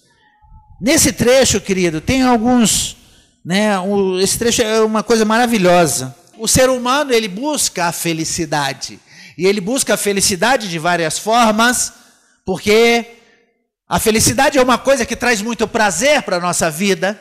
Nesse 0.82 1.14
trecho, 1.14 1.62
querido, 1.62 2.02
tem 2.02 2.22
alguns, 2.22 2.98
né, 3.46 3.76
esse 4.22 4.38
trecho 4.38 4.62
é 4.62 4.82
uma 4.82 5.04
coisa 5.04 5.24
maravilhosa. 5.24 6.14
O 6.38 6.50
ser 6.50 6.70
humano, 6.70 7.14
ele 7.14 7.30
busca 7.30 7.86
a 7.86 7.94
felicidade. 7.94 9.00
E 9.38 9.46
ele 9.46 9.62
busca 9.62 9.94
a 9.94 9.98
felicidade 9.98 10.68
de 10.68 10.78
várias 10.78 11.18
formas, 11.18 11.94
porque 12.46 13.06
a 13.88 14.00
felicidade 14.00 14.58
é 14.58 14.62
uma 14.62 14.78
coisa 14.78 15.06
que 15.06 15.16
traz 15.16 15.42
muito 15.42 15.66
prazer 15.66 16.24
para 16.24 16.36
a 16.36 16.42
nossa 16.42 16.70
vida. 16.70 17.18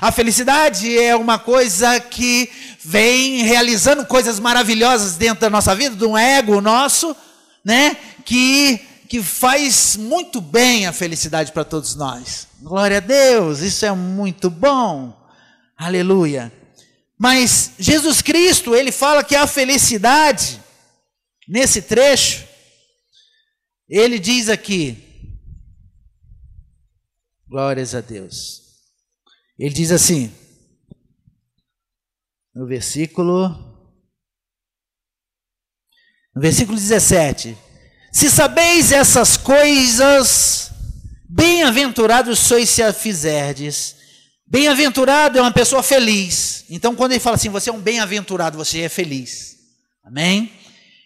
A 0.00 0.12
felicidade 0.12 0.98
é 0.98 1.16
uma 1.16 1.38
coisa 1.38 1.98
que 1.98 2.50
vem 2.84 3.42
realizando 3.42 4.06
coisas 4.06 4.38
maravilhosas 4.38 5.16
dentro 5.16 5.40
da 5.40 5.50
nossa 5.50 5.74
vida, 5.74 5.96
de 5.96 6.04
um 6.04 6.16
ego 6.16 6.60
nosso, 6.60 7.16
né? 7.64 7.96
Que 8.24 8.86
que 9.08 9.22
faz 9.22 9.96
muito 9.96 10.38
bem 10.38 10.86
a 10.86 10.92
felicidade 10.92 11.50
para 11.50 11.64
todos 11.64 11.94
nós. 11.94 12.46
Glória 12.60 12.98
a 12.98 13.00
Deus, 13.00 13.60
isso 13.60 13.86
é 13.86 13.92
muito 13.92 14.50
bom. 14.50 15.16
Aleluia. 15.76 16.52
Mas 17.18 17.72
Jesus 17.78 18.20
Cristo, 18.20 18.74
ele 18.74 18.92
fala 18.92 19.24
que 19.24 19.34
a 19.34 19.46
felicidade, 19.46 20.60
nesse 21.48 21.80
trecho, 21.80 22.46
ele 23.88 24.18
diz 24.18 24.50
aqui, 24.50 25.32
glórias 27.48 27.94
a 27.94 28.02
Deus. 28.02 28.67
Ele 29.58 29.74
diz 29.74 29.90
assim, 29.90 30.32
no 32.54 32.64
versículo, 32.64 33.48
no 36.32 36.40
versículo 36.40 36.78
17: 36.78 37.58
se 38.12 38.30
sabeis 38.30 38.92
essas 38.92 39.36
coisas, 39.36 40.70
bem-aventurados 41.28 42.38
sois 42.38 42.68
se 42.68 42.82
a 42.82 42.92
fizerdes. 42.92 43.96
Bem-aventurado 44.46 45.38
é 45.38 45.42
uma 45.42 45.52
pessoa 45.52 45.82
feliz. 45.82 46.64
Então, 46.70 46.94
quando 46.94 47.12
ele 47.12 47.20
fala 47.20 47.34
assim, 47.34 47.50
você 47.50 47.68
é 47.68 47.72
um 47.72 47.80
bem-aventurado, 47.80 48.56
você 48.56 48.82
é 48.82 48.88
feliz. 48.88 49.56
Amém? 50.04 50.52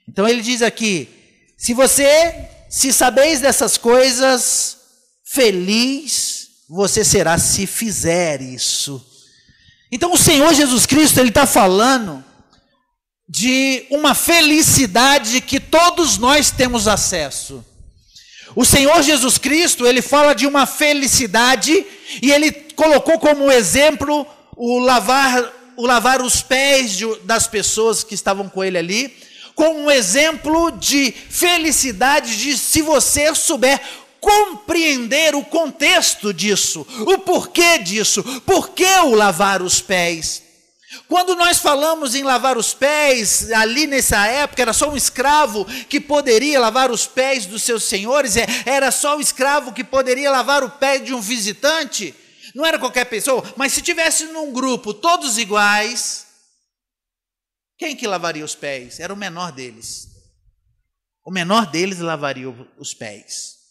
Então, 0.06 0.28
ele 0.28 0.42
diz 0.42 0.60
aqui: 0.60 1.08
se 1.56 1.72
você, 1.72 2.50
se 2.68 2.92
sabeis 2.92 3.40
dessas 3.40 3.78
coisas, 3.78 4.76
feliz 5.24 6.41
você 6.74 7.04
será 7.04 7.36
se 7.36 7.66
fizer 7.66 8.40
isso. 8.40 9.04
Então, 9.90 10.14
o 10.14 10.16
Senhor 10.16 10.54
Jesus 10.54 10.86
Cristo, 10.86 11.20
ele 11.20 11.28
está 11.28 11.44
falando 11.44 12.24
de 13.28 13.84
uma 13.90 14.14
felicidade 14.14 15.42
que 15.42 15.60
todos 15.60 16.16
nós 16.16 16.50
temos 16.50 16.88
acesso. 16.88 17.62
O 18.56 18.64
Senhor 18.64 19.02
Jesus 19.02 19.36
Cristo, 19.36 19.86
ele 19.86 20.00
fala 20.00 20.34
de 20.34 20.46
uma 20.46 20.64
felicidade 20.64 21.84
e 22.22 22.32
ele 22.32 22.50
colocou 22.74 23.18
como 23.18 23.52
exemplo 23.52 24.26
o 24.56 24.78
lavar, 24.78 25.52
o 25.76 25.86
lavar 25.86 26.22
os 26.22 26.40
pés 26.40 26.96
de, 26.96 27.04
das 27.24 27.46
pessoas 27.46 28.02
que 28.02 28.14
estavam 28.14 28.48
com 28.48 28.64
ele 28.64 28.78
ali, 28.78 29.14
como 29.54 29.78
um 29.78 29.90
exemplo 29.90 30.70
de 30.70 31.12
felicidade 31.12 32.38
de 32.38 32.56
se 32.56 32.80
você 32.80 33.34
souber 33.34 33.78
compreender 34.22 35.34
o 35.34 35.44
contexto 35.44 36.32
disso, 36.32 36.86
o 37.00 37.18
porquê 37.18 37.78
disso, 37.78 38.22
por 38.42 38.70
que 38.70 38.86
o 38.86 39.16
lavar 39.16 39.60
os 39.60 39.80
pés. 39.80 40.44
Quando 41.08 41.34
nós 41.34 41.58
falamos 41.58 42.14
em 42.14 42.22
lavar 42.22 42.56
os 42.56 42.72
pés, 42.72 43.50
ali 43.50 43.84
nessa 43.86 44.24
época 44.28 44.62
era 44.62 44.72
só 44.72 44.90
um 44.90 44.96
escravo 44.96 45.64
que 45.88 46.00
poderia 46.00 46.60
lavar 46.60 46.92
os 46.92 47.04
pés 47.04 47.46
dos 47.46 47.64
seus 47.64 47.82
senhores, 47.82 48.36
é, 48.36 48.46
era 48.64 48.92
só 48.92 49.16
o 49.16 49.20
escravo 49.20 49.72
que 49.72 49.82
poderia 49.82 50.30
lavar 50.30 50.62
o 50.62 50.70
pé 50.70 50.98
de 50.98 51.12
um 51.12 51.20
visitante, 51.20 52.14
não 52.54 52.64
era 52.64 52.78
qualquer 52.78 53.06
pessoa, 53.06 53.42
mas 53.56 53.72
se 53.72 53.82
tivesse 53.82 54.26
num 54.26 54.52
grupo 54.52 54.94
todos 54.94 55.36
iguais, 55.36 56.26
quem 57.76 57.96
que 57.96 58.06
lavaria 58.06 58.44
os 58.44 58.54
pés? 58.54 59.00
Era 59.00 59.12
o 59.12 59.16
menor 59.16 59.50
deles. 59.50 60.06
O 61.24 61.32
menor 61.32 61.66
deles 61.66 61.98
lavaria 61.98 62.48
os 62.78 62.94
pés. 62.94 63.61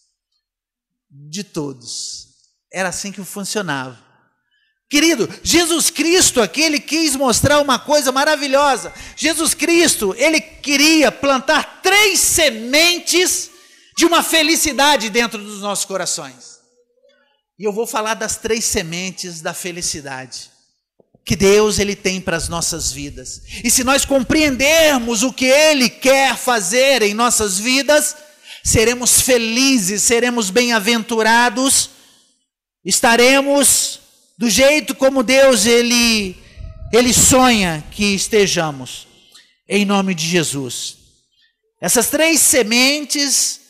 De 1.12 1.44
todos. 1.44 2.28
Era 2.72 2.90
assim 2.90 3.12
que 3.12 3.24
funcionava. 3.24 4.00
Querido, 4.90 5.30
Jesus 5.44 5.90
Cristo 5.90 6.42
aqui, 6.42 6.62
ele 6.62 6.80
quis 6.80 7.16
mostrar 7.16 7.60
uma 7.60 7.80
coisa 7.80 8.12
maravilhosa. 8.12 8.94
Jesus 9.16 9.54
Cristo, 9.54 10.16
ele 10.18 10.42
queria 10.42 11.12
plantar 11.12 11.82
três 11.82 12.20
sementes 12.20 13.50
de 13.98 14.06
uma 14.06 14.24
felicidade 14.24 15.10
dentro 15.10 15.42
dos 15.42 15.62
nossos 15.62 15.86
corações. 15.86 16.60
E 17.58 17.64
eu 17.64 17.72
vou 17.72 17.86
falar 17.86 18.16
das 18.16 18.38
três 18.38 18.66
sementes 18.66 19.42
da 19.42 19.54
felicidade 19.54 20.52
que 21.24 21.36
Deus 21.36 21.80
ele 21.80 21.96
tem 21.96 22.20
para 22.20 22.36
as 22.36 22.50
nossas 22.50 22.92
vidas. 22.92 23.44
E 23.64 23.70
se 23.70 23.84
nós 23.84 24.06
compreendermos 24.06 25.24
o 25.24 25.32
que 25.32 25.46
ele 25.46 25.90
quer 25.90 26.36
fazer 26.36 27.02
em 27.04 27.14
nossas 27.14 27.60
vidas, 27.60 28.16
seremos 28.64 29.22
felizes, 29.22 30.02
seremos 30.02 30.50
bem-aventurados, 30.50 31.90
estaremos 32.84 34.00
do 34.38 34.50
jeito 34.50 34.96
como 34.96 35.24
Deus 35.24 35.66
ele 35.66 36.36
ele 36.92 37.14
sonha 37.14 37.84
que 37.92 38.16
estejamos. 38.16 39.08
Em 39.68 39.86
nome 39.86 40.14
de 40.14 40.28
Jesus. 40.28 40.98
Essas 41.80 42.10
três 42.10 42.42
sementes 42.42 43.62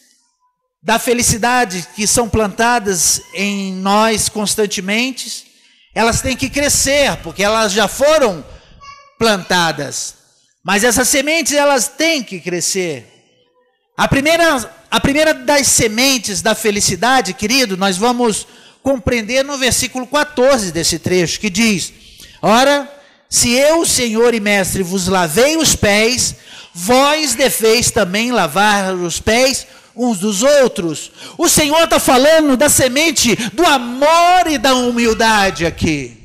da 0.82 0.98
felicidade 0.98 1.88
que 1.96 2.08
são 2.08 2.28
plantadas 2.28 3.22
em 3.36 3.74
nós 3.74 4.28
constantemente, 4.28 5.46
elas 5.94 6.22
têm 6.22 6.36
que 6.36 6.50
crescer, 6.50 7.16
porque 7.18 7.44
elas 7.44 7.72
já 7.72 7.88
foram 7.88 8.44
plantadas. 9.20 10.16
Mas 10.64 10.84
essas 10.84 11.08
sementes, 11.08 11.54
elas 11.54 11.88
têm 11.88 12.24
que 12.24 12.40
crescer. 12.40 13.11
A 13.98 14.08
primeira, 14.08 14.72
a 14.90 15.00
primeira 15.00 15.34
das 15.34 15.68
sementes 15.68 16.42
da 16.42 16.56
felicidade, 16.56 17.34
querido, 17.34 17.78
nós 17.78 17.98
vamos 17.98 18.48
compreender 18.82 19.44
no 19.44 19.58
versículo 19.58 20.08
14 20.08 20.72
desse 20.72 20.98
trecho, 20.98 21.40
que 21.40 21.50
diz: 21.50 21.94
Ora, 22.42 22.92
se 23.30 23.52
eu, 23.52 23.86
Senhor 23.86 24.34
e 24.34 24.40
Mestre, 24.40 24.84
vos 24.84 25.08
lavei 25.08 25.56
os 25.58 25.76
pés, 25.76 26.36
vós 26.74 27.36
deveis 27.36 27.92
também 27.92 28.32
lavar 28.32 28.94
os 28.94 29.20
pés 29.20 29.68
uns 29.96 30.20
dos 30.20 30.42
outros. 30.42 31.12
O 31.38 31.48
Senhor 31.48 31.84
está 31.84 32.00
falando 32.00 32.58
da 32.58 32.70
semente 32.70 33.36
do 33.54 33.66
amor 33.66 34.48
e 34.50 34.58
da 34.58 34.74
humildade 34.74 35.66
aqui. 35.66 36.18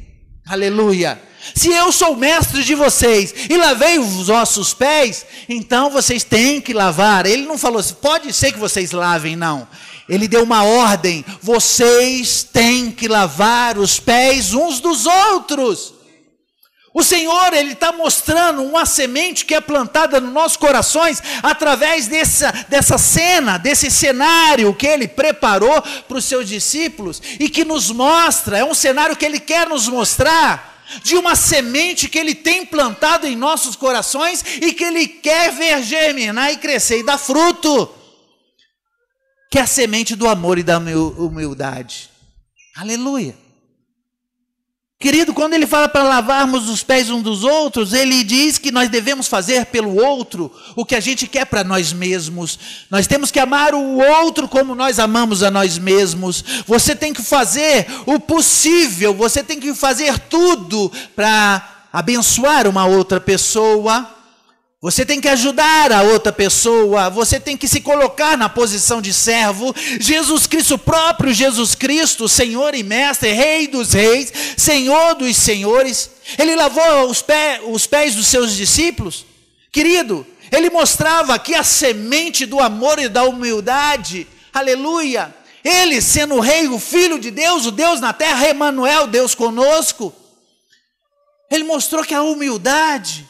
Aleluia. 0.47 1.21
Se 1.55 1.73
eu 1.73 1.93
sou 1.93 2.17
mestre 2.17 2.65
de 2.65 2.75
vocês 2.75 3.35
e 3.49 3.57
lavei 3.57 3.99
os 3.99 4.27
vossos 4.27 4.75
pés, 4.75 5.25
então 5.49 5.91
vocês 5.91 6.25
têm 6.25 6.61
que 6.61 6.73
lavar. 6.73 7.27
Ele 7.27 7.47
não 7.47 7.59
falou 7.59 7.81
assim, 7.81 7.95
pode 7.95 8.33
ser 8.33 8.53
que 8.53 8.59
vocês 8.59 8.93
lavem, 8.93 9.37
não. 9.37 9.67
Ele 10.09 10.29
deu 10.29 10.43
uma 10.43 10.65
ordem: 10.65 11.25
vocês 11.43 12.43
têm 12.45 12.91
que 12.91 13.09
lavar 13.09 13.79
os 13.79 13.99
pés 13.99 14.55
uns 14.55 14.81
dos 14.81 15.07
outros. 15.07 15.95
O 16.99 17.05
Senhor, 17.05 17.53
Ele 17.53 17.73
está 17.73 17.93
mostrando 17.93 18.63
uma 18.63 18.87
semente 18.87 19.45
que 19.45 19.55
é 19.55 19.61
plantada 19.61 20.19
nos 20.19 20.33
nossos 20.33 20.57
corações 20.57 21.23
através 21.43 22.07
dessa, 22.07 22.51
dessa 22.71 22.97
cena, 22.97 23.59
desse 23.59 23.91
cenário 23.91 24.73
que 24.73 24.87
Ele 24.87 25.07
preparou 25.07 25.83
para 25.83 26.17
os 26.17 26.25
seus 26.25 26.49
discípulos 26.49 27.21
e 27.39 27.51
que 27.51 27.67
nos 27.67 27.91
mostra, 27.91 28.57
é 28.57 28.65
um 28.65 28.73
cenário 28.73 29.15
que 29.15 29.27
Ele 29.27 29.39
quer 29.39 29.69
nos 29.69 29.87
mostrar, 29.89 30.76
de 31.03 31.17
uma 31.17 31.35
semente 31.35 32.09
que 32.09 32.19
Ele 32.19 32.35
tem 32.35 32.65
plantado 32.65 33.27
em 33.27 33.37
nossos 33.37 33.77
corações 33.77 34.45
e 34.61 34.73
que 34.73 34.85
Ele 34.85 35.07
quer 35.09 35.53
ver 35.53 35.83
germinar 35.83 36.53
e 36.53 36.57
crescer 36.57 36.99
e 36.99 37.03
dar 37.03 37.19
fruto, 37.19 37.89
que 39.51 39.59
é 39.59 39.63
a 39.63 39.67
semente 39.67 40.15
do 40.15 40.29
amor 40.29 40.59
e 40.59 40.63
da 40.63 40.79
humildade. 40.79 42.11
Aleluia. 42.77 43.46
Querido, 44.99 45.35
quando 45.35 45.53
ele 45.53 45.67
fala 45.67 45.91
para 45.91 46.03
lavarmos 46.03 46.71
os 46.71 46.83
pés 46.83 47.11
uns 47.11 47.23
dos 47.23 47.45
outros, 47.45 47.93
ele 47.93 48.25
diz 48.25 48.57
que 48.57 48.71
nós 48.71 48.89
devemos 48.89 49.29
fazer 49.29 49.67
pelo 49.67 50.03
outro 50.03 50.51
o 50.75 50.87
que 50.87 50.95
a 50.95 51.01
gente 51.01 51.27
quer 51.27 51.45
para 51.45 51.63
nós 51.63 51.93
mesmos. 51.93 52.59
Nós 52.91 53.07
temos 53.07 53.31
que 53.31 53.39
amar 53.39 53.75
o 53.75 53.99
outro 53.99 54.49
como 54.49 54.75
nós 54.75 54.99
amamos 54.99 55.43
a 55.43 55.51
nós 55.51 55.77
mesmos. 55.77 56.43
Você 56.67 56.97
tem 56.97 57.13
que 57.13 57.23
fazer 57.23 57.87
o 58.07 58.19
possível, 58.19 59.13
você 59.13 59.45
tem 59.45 59.61
que 59.61 59.75
fazer 59.75 60.19
tudo 60.19 60.91
para 61.15 61.89
abençoar 61.93 62.67
uma 62.67 62.87
outra 62.87 63.21
pessoa. 63.21 64.16
Você 64.87 65.05
tem 65.05 65.21
que 65.21 65.29
ajudar 65.29 65.91
a 65.91 66.03
outra 66.03 66.33
pessoa, 66.33 67.11
você 67.11 67.41
tem 67.41 67.57
que 67.57 67.67
se 67.67 67.81
colocar 67.81 68.39
na 68.39 68.49
posição 68.49 69.03
de 69.03 69.13
servo. 69.13 69.75
Jesus 69.99 70.47
Cristo, 70.47 70.79
próprio 70.79 71.35
Jesus 71.35 71.75
Cristo, 71.75 72.29
Senhor 72.29 72.73
e 72.73 72.85
Mestre, 72.85 73.33
Rei 73.33 73.67
dos 73.67 73.93
Reis, 73.93 74.33
Senhor 74.57 75.17
dos 75.17 75.37
Senhores, 75.37 76.09
ele 76.39 76.55
lavou 76.55 77.11
os, 77.11 77.21
pé, 77.21 77.61
os 77.65 77.85
pés 77.85 78.15
dos 78.15 78.29
seus 78.29 78.55
discípulos. 78.55 79.27
Querido, 79.73 80.25
ele 80.53 80.71
mostrava 80.71 81.35
aqui 81.35 81.57
a 81.57 81.65
semente 81.65 82.47
do 82.47 82.61
amor 82.61 83.01
e 83.01 83.09
da 83.09 83.25
humildade, 83.25 84.25
aleluia. 84.55 85.35
Ele, 85.65 86.01
sendo 86.01 86.37
o 86.37 86.41
Rei, 86.41 86.69
o 86.69 86.79
Filho 86.79 87.19
de 87.19 87.33
Deus, 87.33 87.67
o 87.67 87.73
Deus 87.73 88.01
na 88.01 88.13
terra, 88.13 88.49
Emmanuel, 88.49 89.09
Deus 89.09 89.35
conosco, 89.35 90.15
ele 91.51 91.65
mostrou 91.65 92.05
que 92.05 92.15
a 92.15 92.23
humildade, 92.23 93.27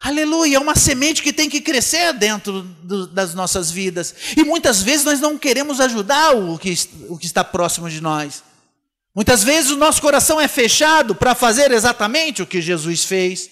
Aleluia, 0.00 0.56
é 0.56 0.60
uma 0.60 0.76
semente 0.76 1.22
que 1.22 1.32
tem 1.32 1.50
que 1.50 1.60
crescer 1.60 2.12
dentro 2.12 2.62
do, 2.62 3.08
das 3.08 3.34
nossas 3.34 3.70
vidas. 3.70 4.14
E 4.36 4.44
muitas 4.44 4.80
vezes 4.80 5.04
nós 5.04 5.20
não 5.20 5.36
queremos 5.36 5.80
ajudar 5.80 6.36
o 6.36 6.56
que, 6.56 6.72
o 7.08 7.18
que 7.18 7.26
está 7.26 7.42
próximo 7.42 7.90
de 7.90 8.00
nós. 8.00 8.44
Muitas 9.14 9.42
vezes 9.42 9.72
o 9.72 9.76
nosso 9.76 10.00
coração 10.00 10.40
é 10.40 10.46
fechado 10.46 11.14
para 11.14 11.34
fazer 11.34 11.72
exatamente 11.72 12.42
o 12.42 12.46
que 12.46 12.62
Jesus 12.62 13.04
fez. 13.04 13.50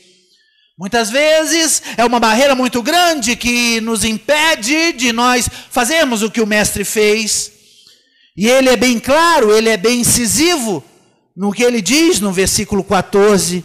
Muitas 0.78 1.10
vezes 1.10 1.82
é 1.96 2.04
uma 2.04 2.20
barreira 2.20 2.54
muito 2.54 2.80
grande 2.80 3.34
que 3.34 3.80
nos 3.80 4.04
impede 4.04 4.92
de 4.92 5.12
nós 5.12 5.48
fazermos 5.70 6.22
o 6.22 6.30
que 6.30 6.40
o 6.40 6.46
Mestre 6.46 6.84
fez. 6.84 7.50
E 8.36 8.46
ele 8.46 8.68
é 8.68 8.76
bem 8.76 9.00
claro, 9.00 9.56
ele 9.56 9.68
é 9.68 9.76
bem 9.76 10.00
incisivo 10.00 10.84
no 11.36 11.50
que 11.50 11.64
ele 11.64 11.82
diz 11.82 12.20
no 12.20 12.30
versículo 12.30 12.84
14. 12.84 13.64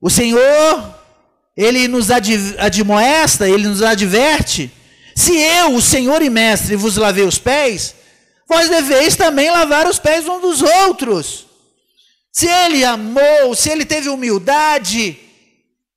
O 0.00 0.10
Senhor 0.10 0.99
ele 1.60 1.86
nos 1.86 2.08
admoesta, 2.10 3.46
ele 3.46 3.68
nos 3.68 3.82
adverte. 3.82 4.72
Se 5.14 5.36
eu, 5.36 5.74
o 5.74 5.82
Senhor 5.82 6.22
e 6.22 6.30
Mestre, 6.30 6.74
vos 6.74 6.96
lavei 6.96 7.24
os 7.24 7.38
pés, 7.38 7.94
vós 8.48 8.70
deveis 8.70 9.14
também 9.14 9.50
lavar 9.50 9.86
os 9.86 9.98
pés 9.98 10.26
uns 10.26 10.40
dos 10.40 10.62
outros. 10.62 11.46
Se 12.32 12.46
ele 12.46 12.82
amou, 12.82 13.54
se 13.54 13.68
ele 13.68 13.84
teve 13.84 14.08
humildade, 14.08 15.18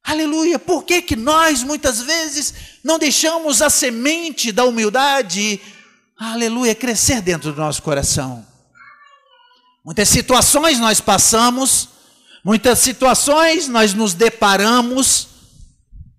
aleluia, 0.04 0.60
por 0.60 0.84
que, 0.84 1.02
que 1.02 1.16
nós 1.16 1.64
muitas 1.64 2.02
vezes 2.02 2.54
não 2.84 3.00
deixamos 3.00 3.62
a 3.62 3.70
semente 3.70 4.52
da 4.52 4.66
humildade, 4.66 5.62
aleluia, 6.20 6.76
crescer 6.76 7.22
dentro 7.22 7.54
do 7.54 7.62
nosso 7.62 7.82
coração? 7.82 8.46
Muitas 9.86 10.10
situações 10.10 10.78
nós 10.78 11.00
passamos, 11.00 11.88
muitas 12.44 12.80
situações 12.80 13.70
nós 13.70 13.94
nos 13.94 14.14
deparamos, 14.14 15.33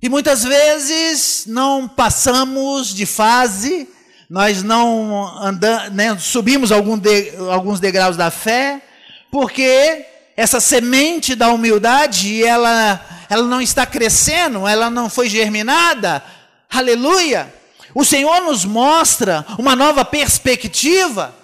e 0.05 0.09
muitas 0.11 0.45
vezes 0.45 1.47
não 1.47 1.89
passamos 1.89 2.95
de 2.95 3.07
fase, 3.07 3.89
nós 4.29 4.63
não 4.63 5.27
andamos, 5.43 5.95
né, 5.95 6.19
subimos 6.19 6.69
de, 7.01 7.33
alguns 7.51 7.81
degraus 7.81 8.15
da 8.15 8.31
fé, 8.31 8.83
porque 9.31 10.05
essa 10.37 10.61
semente 10.61 11.35
da 11.35 11.49
humildade, 11.49 12.45
ela, 12.45 13.01
ela 13.31 13.45
não 13.45 13.63
está 13.63 13.87
crescendo, 13.87 14.69
ela 14.69 14.91
não 14.91 15.09
foi 15.09 15.27
germinada. 15.27 16.23
Aleluia! 16.69 17.51
O 17.95 18.05
Senhor 18.05 18.43
nos 18.43 18.67
mostra 18.67 19.43
uma 19.59 19.75
nova 19.75 20.05
perspectiva 20.05 21.35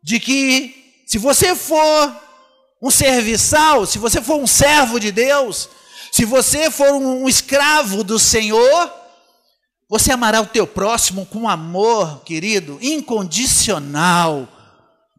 de 0.00 0.20
que 0.20 1.02
se 1.04 1.18
você 1.18 1.56
for 1.56 2.16
um 2.80 2.92
serviçal, 2.92 3.84
se 3.84 3.98
você 3.98 4.22
for 4.22 4.36
um 4.36 4.46
servo 4.46 5.00
de 5.00 5.10
Deus, 5.10 5.68
se 6.16 6.24
você 6.24 6.70
for 6.70 6.94
um 6.94 7.28
escravo 7.28 8.02
do 8.02 8.18
Senhor, 8.18 8.90
você 9.86 10.10
amará 10.10 10.40
o 10.40 10.46
teu 10.46 10.66
próximo 10.66 11.26
com 11.26 11.46
amor, 11.46 12.22
querido, 12.24 12.78
incondicional. 12.80 14.48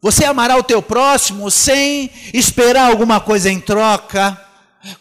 Você 0.02 0.24
amará 0.24 0.56
o 0.56 0.62
teu 0.64 0.82
próximo 0.82 1.52
sem 1.52 2.10
esperar 2.34 2.90
alguma 2.90 3.20
coisa 3.20 3.48
em 3.48 3.60
troca. 3.60 4.36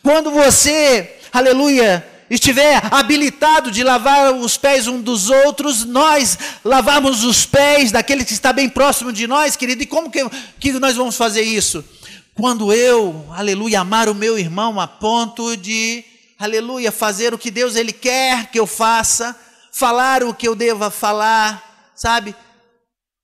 Quando 0.03 0.29
você, 0.29 1.17
aleluia, 1.33 2.07
estiver 2.29 2.79
habilitado 2.91 3.71
de 3.71 3.83
lavar 3.83 4.35
os 4.35 4.55
pés 4.55 4.85
um 4.85 5.01
dos 5.01 5.31
outros, 5.31 5.83
nós 5.83 6.37
lavamos 6.63 7.23
os 7.23 7.43
pés 7.43 7.91
daquele 7.91 8.23
que 8.23 8.33
está 8.33 8.53
bem 8.53 8.69
próximo 8.69 9.11
de 9.11 9.25
nós, 9.25 9.55
querido. 9.55 9.81
E 9.81 9.87
como 9.87 10.11
que, 10.11 10.23
que 10.59 10.73
nós 10.73 10.95
vamos 10.95 11.17
fazer 11.17 11.41
isso? 11.41 11.83
Quando 12.39 12.71
eu, 12.71 13.25
aleluia, 13.31 13.79
amar 13.79 14.07
o 14.07 14.13
meu 14.13 14.37
irmão 14.37 14.79
a 14.79 14.87
ponto 14.87 15.57
de, 15.57 16.05
aleluia, 16.37 16.91
fazer 16.91 17.33
o 17.33 17.37
que 17.37 17.49
Deus 17.49 17.75
ele 17.75 17.91
quer 17.91 18.51
que 18.51 18.59
eu 18.59 18.67
faça, 18.67 19.35
falar 19.71 20.23
o 20.23 20.31
que 20.35 20.47
eu 20.47 20.53
deva 20.53 20.91
falar, 20.91 21.91
sabe? 21.95 22.35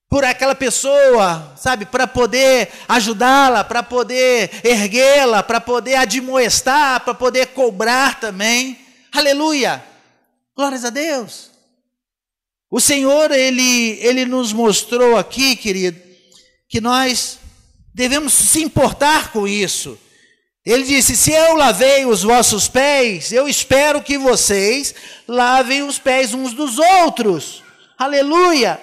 Por 0.09 0.25
aquela 0.25 0.55
pessoa, 0.55 1.53
sabe? 1.55 1.85
Para 1.85 2.07
poder 2.07 2.71
ajudá-la, 2.87 3.63
para 3.63 3.83
poder 3.83 4.49
erguê-la, 4.63 5.43
para 5.43 5.61
poder 5.61 5.93
admoestar, 5.93 7.01
para 7.01 7.13
poder 7.13 7.49
cobrar 7.49 8.19
também. 8.19 8.79
Aleluia! 9.11 9.83
Glórias 10.57 10.83
a 10.83 10.89
Deus. 10.89 11.51
O 12.67 12.79
Senhor, 12.79 13.29
ele, 13.29 13.99
ele 14.01 14.25
nos 14.25 14.51
mostrou 14.51 15.15
aqui, 15.15 15.55
querido, 15.55 16.01
que 16.67 16.81
nós 16.81 17.42
devemos 17.93 18.33
se 18.33 18.61
importar 18.61 19.31
com 19.31 19.47
isso. 19.47 19.97
Ele 20.65 20.83
disse: 20.83 21.15
Se 21.15 21.31
eu 21.31 21.55
lavei 21.55 22.05
os 22.05 22.23
vossos 22.23 22.67
pés, 22.67 23.31
eu 23.31 23.47
espero 23.47 24.01
que 24.01 24.17
vocês 24.17 24.95
lavem 25.27 25.83
os 25.83 25.99
pés 25.99 26.33
uns 26.33 26.53
dos 26.53 26.79
outros. 26.79 27.61
Aleluia! 27.97 28.79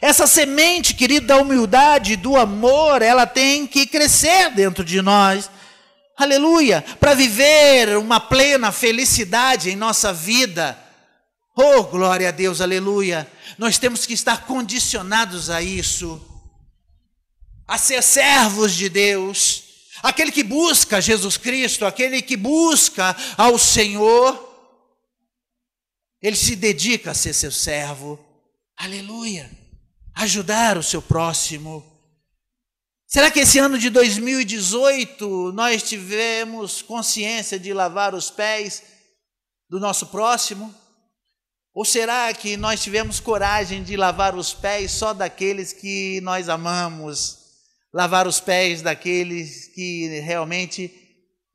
Essa 0.00 0.26
semente, 0.26 0.94
querido, 0.94 1.26
da 1.26 1.38
humildade, 1.38 2.16
do 2.16 2.36
amor, 2.36 3.00
ela 3.00 3.26
tem 3.26 3.66
que 3.66 3.86
crescer 3.86 4.50
dentro 4.50 4.84
de 4.84 5.00
nós. 5.00 5.50
Aleluia! 6.16 6.84
Para 7.00 7.14
viver 7.14 7.96
uma 7.96 8.20
plena 8.20 8.70
felicidade 8.70 9.70
em 9.70 9.76
nossa 9.76 10.12
vida. 10.12 10.78
Oh, 11.56 11.84
glória 11.84 12.28
a 12.28 12.32
Deus, 12.32 12.60
aleluia! 12.60 13.26
Nós 13.56 13.78
temos 13.78 14.04
que 14.04 14.12
estar 14.12 14.44
condicionados 14.44 15.48
a 15.48 15.62
isso, 15.62 16.20
a 17.66 17.78
ser 17.78 18.02
servos 18.02 18.74
de 18.74 18.88
Deus, 18.88 19.64
aquele 20.02 20.30
que 20.30 20.42
busca 20.42 21.00
Jesus 21.00 21.36
Cristo, 21.36 21.86
aquele 21.86 22.20
que 22.20 22.36
busca 22.36 23.16
ao 23.36 23.58
Senhor, 23.58 24.52
ele 26.20 26.36
se 26.36 26.56
dedica 26.56 27.10
a 27.10 27.14
ser 27.14 27.32
seu 27.32 27.50
servo, 27.50 28.18
aleluia, 28.76 29.50
ajudar 30.14 30.76
o 30.76 30.82
seu 30.82 31.00
próximo. 31.02 31.84
Será 33.06 33.30
que 33.30 33.40
esse 33.40 33.58
ano 33.58 33.78
de 33.78 33.90
2018 33.90 35.52
nós 35.52 35.82
tivemos 35.82 36.82
consciência 36.82 37.58
de 37.58 37.72
lavar 37.72 38.14
os 38.14 38.30
pés 38.30 38.82
do 39.68 39.78
nosso 39.78 40.06
próximo? 40.06 40.74
Ou 41.74 41.84
será 41.84 42.32
que 42.32 42.56
nós 42.56 42.82
tivemos 42.82 43.20
coragem 43.20 43.82
de 43.82 43.96
lavar 43.96 44.34
os 44.34 44.54
pés 44.54 44.92
só 44.92 45.12
daqueles 45.12 45.72
que 45.72 46.20
nós 46.22 46.48
amamos? 46.48 47.43
Lavar 47.94 48.26
os 48.26 48.40
pés 48.40 48.82
daqueles 48.82 49.68
que 49.68 50.08
realmente 50.18 50.92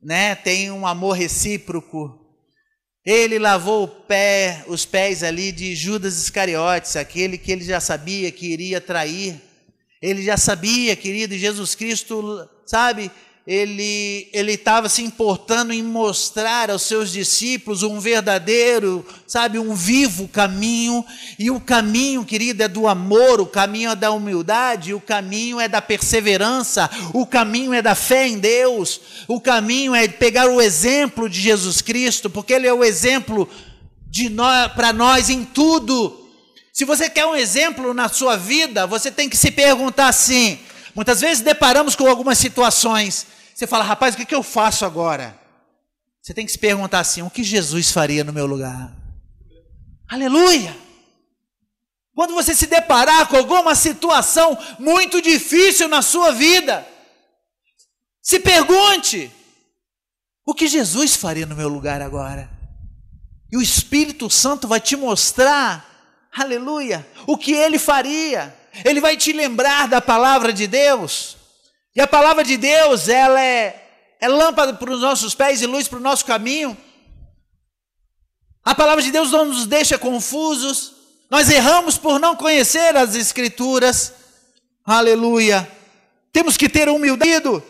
né, 0.02 0.34
têm 0.34 0.70
um 0.70 0.86
amor 0.86 1.12
recíproco? 1.12 2.18
Ele 3.04 3.38
lavou 3.38 3.86
pé, 3.86 4.64
os 4.66 4.86
pés 4.86 5.22
ali 5.22 5.52
de 5.52 5.76
Judas 5.76 6.16
Iscariotes, 6.16 6.96
aquele 6.96 7.36
que 7.36 7.52
ele 7.52 7.62
já 7.62 7.78
sabia 7.78 8.32
que 8.32 8.46
iria 8.46 8.80
trair. 8.80 9.38
Ele 10.00 10.22
já 10.22 10.38
sabia, 10.38 10.96
querido, 10.96 11.36
Jesus 11.36 11.74
Cristo, 11.74 12.48
sabe, 12.64 13.10
ele 13.52 14.28
ele 14.32 14.52
estava 14.52 14.88
se 14.88 15.02
importando 15.02 15.72
em 15.72 15.82
mostrar 15.82 16.70
aos 16.70 16.82
seus 16.82 17.10
discípulos 17.10 17.82
um 17.82 17.98
verdadeiro, 17.98 19.04
sabe, 19.26 19.58
um 19.58 19.74
vivo 19.74 20.28
caminho, 20.28 21.04
e 21.36 21.50
o 21.50 21.58
caminho, 21.58 22.24
querido, 22.24 22.62
é 22.62 22.68
do 22.68 22.86
amor, 22.86 23.40
o 23.40 23.46
caminho 23.46 23.90
é 23.90 23.96
da 23.96 24.12
humildade, 24.12 24.94
o 24.94 25.00
caminho 25.00 25.58
é 25.58 25.66
da 25.66 25.82
perseverança, 25.82 26.88
o 27.12 27.26
caminho 27.26 27.74
é 27.74 27.82
da 27.82 27.96
fé 27.96 28.28
em 28.28 28.38
Deus, 28.38 29.00
o 29.26 29.40
caminho 29.40 29.96
é 29.96 30.06
pegar 30.06 30.48
o 30.48 30.60
exemplo 30.60 31.28
de 31.28 31.40
Jesus 31.40 31.82
Cristo, 31.82 32.30
porque 32.30 32.52
ele 32.52 32.68
é 32.68 32.72
o 32.72 32.84
exemplo 32.84 33.48
de 34.06 34.28
nós 34.28 34.70
para 34.74 34.92
nós 34.92 35.28
em 35.28 35.42
tudo. 35.44 36.30
Se 36.72 36.84
você 36.84 37.10
quer 37.10 37.26
um 37.26 37.34
exemplo 37.34 37.92
na 37.92 38.08
sua 38.08 38.36
vida, 38.36 38.86
você 38.86 39.10
tem 39.10 39.28
que 39.28 39.36
se 39.36 39.50
perguntar 39.50 40.06
assim: 40.06 40.56
Muitas 40.94 41.20
vezes 41.20 41.42
deparamos 41.42 41.94
com 41.96 42.06
algumas 42.06 42.38
situações. 42.38 43.26
Você 43.54 43.66
fala, 43.66 43.84
rapaz, 43.84 44.14
o 44.14 44.18
que, 44.18 44.24
que 44.24 44.34
eu 44.34 44.42
faço 44.42 44.84
agora? 44.84 45.38
Você 46.22 46.34
tem 46.34 46.44
que 46.44 46.52
se 46.52 46.58
perguntar 46.58 47.00
assim: 47.00 47.22
o 47.22 47.30
que 47.30 47.42
Jesus 47.42 47.90
faria 47.90 48.24
no 48.24 48.32
meu 48.32 48.46
lugar? 48.46 48.94
Aleluia! 50.08 50.76
Quando 52.14 52.34
você 52.34 52.54
se 52.54 52.66
deparar 52.66 53.28
com 53.28 53.36
alguma 53.36 53.74
situação 53.74 54.58
muito 54.78 55.22
difícil 55.22 55.88
na 55.88 56.02
sua 56.02 56.32
vida, 56.32 56.86
se 58.20 58.40
pergunte: 58.40 59.30
o 60.44 60.54
que 60.54 60.66
Jesus 60.66 61.16
faria 61.16 61.46
no 61.46 61.56
meu 61.56 61.68
lugar 61.68 62.02
agora? 62.02 62.50
E 63.50 63.56
o 63.56 63.62
Espírito 63.62 64.30
Santo 64.30 64.68
vai 64.68 64.80
te 64.80 64.96
mostrar, 64.96 66.28
aleluia, 66.32 67.06
o 67.26 67.36
que 67.36 67.52
ele 67.52 67.78
faria 67.78 68.56
ele 68.84 69.00
vai 69.00 69.16
te 69.16 69.32
lembrar 69.32 69.88
da 69.88 70.00
palavra 70.00 70.52
de 70.52 70.66
Deus. 70.66 71.36
E 71.94 72.00
a 72.00 72.06
palavra 72.06 72.44
de 72.44 72.56
Deus, 72.56 73.08
ela 73.08 73.40
é, 73.40 74.16
é 74.20 74.28
lâmpada 74.28 74.74
para 74.74 74.92
os 74.92 75.00
nossos 75.00 75.34
pés 75.34 75.60
e 75.60 75.66
luz 75.66 75.88
para 75.88 75.98
o 75.98 76.02
nosso 76.02 76.24
caminho. 76.24 76.76
A 78.64 78.74
palavra 78.74 79.02
de 79.02 79.10
Deus 79.10 79.30
não 79.32 79.46
nos 79.46 79.66
deixa 79.66 79.98
confusos. 79.98 80.94
Nós 81.30 81.50
erramos 81.50 81.96
por 81.96 82.20
não 82.20 82.36
conhecer 82.36 82.96
as 82.96 83.14
Escrituras. 83.14 84.12
Aleluia. 84.84 85.68
Temos 86.32 86.56
que 86.56 86.68
ter 86.68 86.88
humildade, 86.88 87.62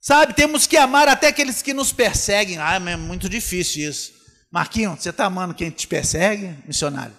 sabe? 0.00 0.32
Temos 0.32 0.66
que 0.66 0.76
amar 0.76 1.08
até 1.08 1.28
aqueles 1.28 1.60
que 1.60 1.74
nos 1.74 1.92
perseguem. 1.92 2.58
Ah, 2.58 2.76
é 2.76 2.96
muito 2.96 3.28
difícil 3.28 3.88
isso. 3.88 4.12
Marquinhos, 4.50 5.02
você 5.02 5.10
está 5.10 5.26
amando 5.26 5.54
quem 5.54 5.70
te 5.70 5.86
persegue, 5.86 6.56
missionário? 6.66 7.16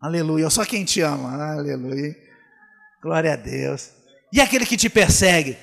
Aleluia. 0.00 0.48
Só 0.50 0.64
quem 0.64 0.84
te 0.84 1.00
ama. 1.00 1.52
Aleluia. 1.52 2.14
Glória 3.02 3.32
a 3.32 3.36
Deus. 3.36 3.95
E 4.36 4.40
aquele 4.42 4.66
que 4.66 4.76
te 4.76 4.90
persegue? 4.90 5.56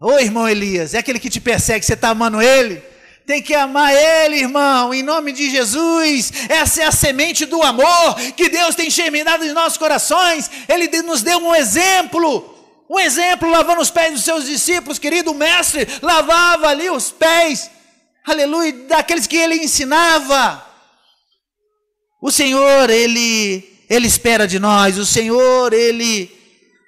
Ô 0.00 0.16
irmão 0.16 0.48
Elias, 0.48 0.94
é 0.94 0.98
aquele 0.98 1.18
que 1.18 1.28
te 1.28 1.40
persegue, 1.40 1.84
você 1.84 1.94
está 1.94 2.10
amando 2.10 2.40
ele? 2.40 2.80
Tem 3.26 3.42
que 3.42 3.52
amar 3.52 3.92
ele, 3.92 4.36
irmão, 4.36 4.94
em 4.94 5.02
nome 5.02 5.32
de 5.32 5.50
Jesus. 5.50 6.32
Essa 6.48 6.82
é 6.82 6.86
a 6.86 6.92
semente 6.92 7.44
do 7.44 7.60
amor 7.64 8.14
que 8.36 8.48
Deus 8.48 8.76
tem 8.76 8.88
germinado 8.88 9.44
em 9.44 9.52
nossos 9.52 9.76
corações. 9.76 10.48
Ele 10.68 11.02
nos 11.02 11.20
deu 11.22 11.36
um 11.38 11.52
exemplo. 11.52 12.48
Um 12.88 13.00
exemplo 13.00 13.50
lavando 13.50 13.80
os 13.80 13.90
pés 13.90 14.12
dos 14.12 14.22
seus 14.22 14.46
discípulos, 14.46 15.00
querido 15.00 15.34
mestre, 15.34 15.88
lavava 16.00 16.68
ali 16.68 16.90
os 16.90 17.10
pés, 17.10 17.70
aleluia, 18.24 18.72
daqueles 18.86 19.26
que 19.26 19.36
ele 19.36 19.56
ensinava. 19.56 20.64
O 22.22 22.30
Senhor, 22.30 22.88
ele 22.88 23.72
ele 23.92 24.06
espera 24.06 24.46
de 24.48 24.58
nós, 24.58 24.96
o 24.96 25.04
Senhor, 25.04 25.74
Ele, 25.74 26.30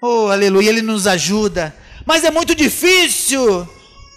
oh 0.05 0.31
aleluia, 0.31 0.69
Ele 0.69 0.83
nos 0.83 1.07
ajuda. 1.07 1.75
Mas 2.05 2.25
é 2.25 2.31
muito 2.31 2.55
difícil 2.55 3.69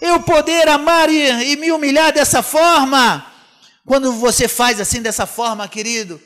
eu 0.02 0.20
poder 0.22 0.68
amar 0.68 1.10
e, 1.10 1.52
e 1.52 1.56
me 1.56 1.72
humilhar 1.72 2.14
dessa 2.14 2.42
forma. 2.42 3.26
Quando 3.86 4.12
você 4.12 4.48
faz 4.48 4.82
assim, 4.82 5.02
dessa 5.02 5.26
forma, 5.26 5.68
querido, 5.68 6.22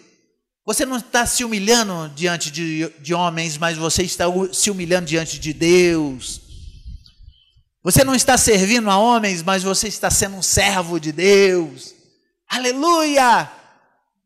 você 0.65 0.85
não 0.85 0.97
está 0.97 1.25
se 1.25 1.43
humilhando 1.43 2.11
diante 2.15 2.49
de, 2.49 2.91
de 2.99 3.13
homens, 3.13 3.57
mas 3.57 3.77
você 3.77 4.01
está 4.01 4.25
se 4.51 4.71
humilhando 4.71 5.05
diante 5.05 5.39
de 5.39 5.53
Deus. 5.53 6.41
Você 7.83 8.03
não 8.03 8.15
está 8.15 8.37
servindo 8.37 8.89
a 8.89 8.97
homens, 8.97 9.43
mas 9.43 9.63
você 9.63 9.87
está 9.87 10.09
sendo 10.09 10.37
um 10.37 10.41
servo 10.41 10.99
de 10.99 11.11
Deus. 11.11 11.93
Aleluia! 12.49 13.49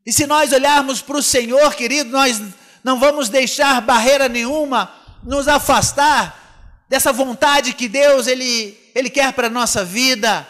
E 0.04 0.12
se 0.12 0.26
nós 0.26 0.52
olharmos 0.52 1.02
para 1.02 1.18
o 1.18 1.22
Senhor, 1.22 1.74
querido, 1.74 2.10
nós 2.10 2.40
não 2.82 2.98
vamos 2.98 3.28
deixar 3.28 3.80
barreira 3.80 4.28
nenhuma 4.28 5.05
nos 5.22 5.48
afastar 5.48 6.84
dessa 6.88 7.12
vontade 7.12 7.72
que 7.72 7.88
Deus 7.88 8.26
ele, 8.26 8.78
ele 8.94 9.10
quer 9.10 9.32
para 9.32 9.48
a 9.48 9.50
nossa 9.50 9.84
vida. 9.84 10.46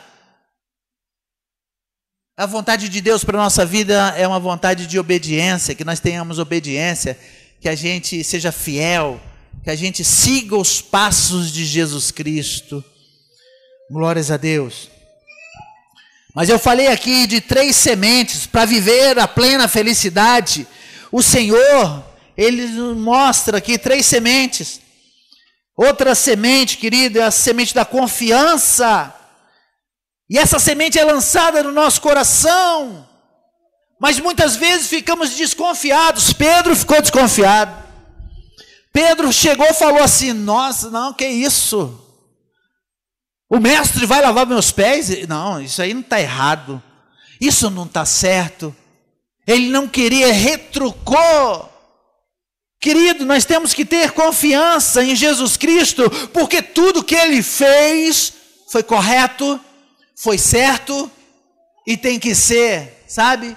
A 2.37 2.45
vontade 2.45 2.89
de 2.89 3.01
Deus 3.01 3.25
para 3.25 3.39
a 3.39 3.43
nossa 3.43 3.65
vida 3.65 4.15
é 4.17 4.29
uma 4.29 4.39
vontade 4.39 4.87
de 4.87 4.99
obediência, 4.99 5.75
que 5.75 5.85
nós 5.85 6.01
tenhamos 6.01 6.39
obediência, 6.39 7.19
que 7.61 7.69
a 7.69 7.75
gente 7.75 8.23
seja 8.23 8.53
fiel, 8.53 9.21
que 9.65 9.71
a 9.71 9.75
gente 9.75 10.05
siga 10.05 10.57
os 10.57 10.83
passos 10.83 11.51
de 11.51 11.65
Jesus 11.65 12.11
Cristo. 12.11 12.85
Glórias 13.91 14.31
a 14.31 14.37
Deus. 14.37 14.91
Mas 16.35 16.51
eu 16.51 16.59
falei 16.59 16.89
aqui 16.89 17.27
de 17.27 17.41
três 17.41 17.75
sementes 17.75 18.47
para 18.47 18.67
viver 18.67 19.19
a 19.19 19.27
plena 19.27 19.67
felicidade. 19.67 20.67
O 21.11 21.23
Senhor, 21.23 22.05
Ele 22.37 22.67
nos 22.69 22.97
mostra 22.97 23.59
aqui 23.59 23.79
três 23.79 24.07
sementes. 24.07 24.81
Outra 25.77 26.15
semente, 26.15 26.77
querido, 26.77 27.19
é 27.19 27.23
a 27.23 27.31
semente 27.31 27.75
da 27.75 27.85
confiança. 27.85 29.15
E 30.29 30.39
essa 30.39 30.59
semente 30.59 30.99
é 30.99 31.05
lançada 31.05 31.63
no 31.63 31.73
nosso 31.73 32.01
coração. 32.01 33.07
Mas 34.01 34.19
muitas 34.19 34.57
vezes 34.57 34.89
ficamos 34.89 35.31
desconfiados. 35.31 36.33
Pedro 36.33 36.77
ficou 36.77 37.01
desconfiado. 37.01 37.85
Pedro 38.93 39.33
chegou 39.33 39.67
e 39.67 39.75
falou 39.75 40.03
assim: 40.03 40.33
Nossa, 40.33 40.91
não, 40.91 41.13
que 41.13 41.27
isso? 41.27 42.03
O 43.49 43.59
mestre 43.59 44.05
vai 44.07 44.21
lavar 44.21 44.47
meus 44.47 44.73
pés? 44.73 45.27
Não, 45.29 45.61
isso 45.61 45.81
aí 45.81 45.95
não 45.95 46.01
está 46.01 46.21
errado. 46.21 46.83
Isso 47.41 47.71
não 47.71 47.85
está 47.85 48.05
certo. 48.05 48.75
Ele 49.47 49.69
não 49.69 49.87
queria, 49.87 50.33
retrucou. 50.33 51.76
Querido, 52.81 53.25
nós 53.25 53.45
temos 53.45 53.73
que 53.73 53.85
ter 53.85 54.13
confiança 54.13 55.03
em 55.03 55.17
Jesus 55.17 55.57
Cristo, 55.57 56.11
porque 56.33 56.63
tudo 56.63 57.03
que 57.03 57.15
ele 57.15 57.43
fez 57.43 58.33
foi 58.71 58.83
correto, 58.83 59.59
foi 60.15 60.39
certo 60.39 61.11
e 61.87 61.97
tem 61.97 62.19
que 62.19 62.35
ser, 62.35 63.05
sabe? 63.09 63.57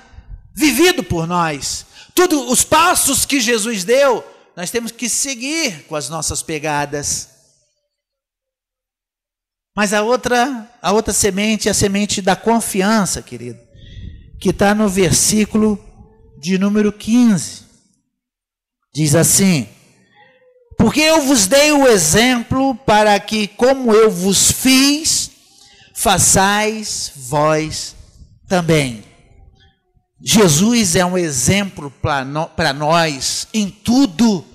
vivido 0.60 1.01
por 1.01 1.25
nós. 1.25 1.86
Tudo 2.13 2.51
os 2.51 2.65
passos 2.65 3.25
que 3.25 3.39
Jesus 3.39 3.86
deu, 3.86 4.21
nós 4.58 4.69
temos 4.69 4.91
que 4.91 5.08
seguir 5.08 5.86
com 5.86 5.95
as 5.95 6.10
nossas 6.10 6.43
pegadas. 6.43 7.29
Mas 9.73 9.93
a 9.93 10.01
outra, 10.01 10.69
a 10.82 10.91
outra 10.91 11.13
semente 11.13 11.69
é 11.69 11.71
a 11.71 11.73
semente 11.73 12.21
da 12.21 12.36
confiança, 12.36 13.21
querido, 13.21 13.58
que 14.38 14.49
está 14.49 14.75
no 14.75 14.89
versículo 14.89 15.79
de 16.38 16.58
número 16.58 16.91
15. 16.91 17.68
Diz 18.93 19.15
assim: 19.15 19.67
Porque 20.78 21.02
eu 21.02 21.21
vos 21.21 21.47
dei 21.47 21.71
o 21.71 21.88
exemplo 21.88 22.75
para 22.75 23.19
que, 23.19 23.47
como 23.47 23.93
eu 23.93 24.10
vos 24.10 24.52
fiz, 24.52 25.32
façais 25.93 27.12
vós 27.15 27.95
também. 28.47 29.04
Jesus 30.21 30.95
é 30.95 31.06
um 31.06 31.17
exemplo 31.17 31.91
para 32.02 32.73
nós 32.73 33.47
em 33.54 33.69
tudo. 33.69 34.45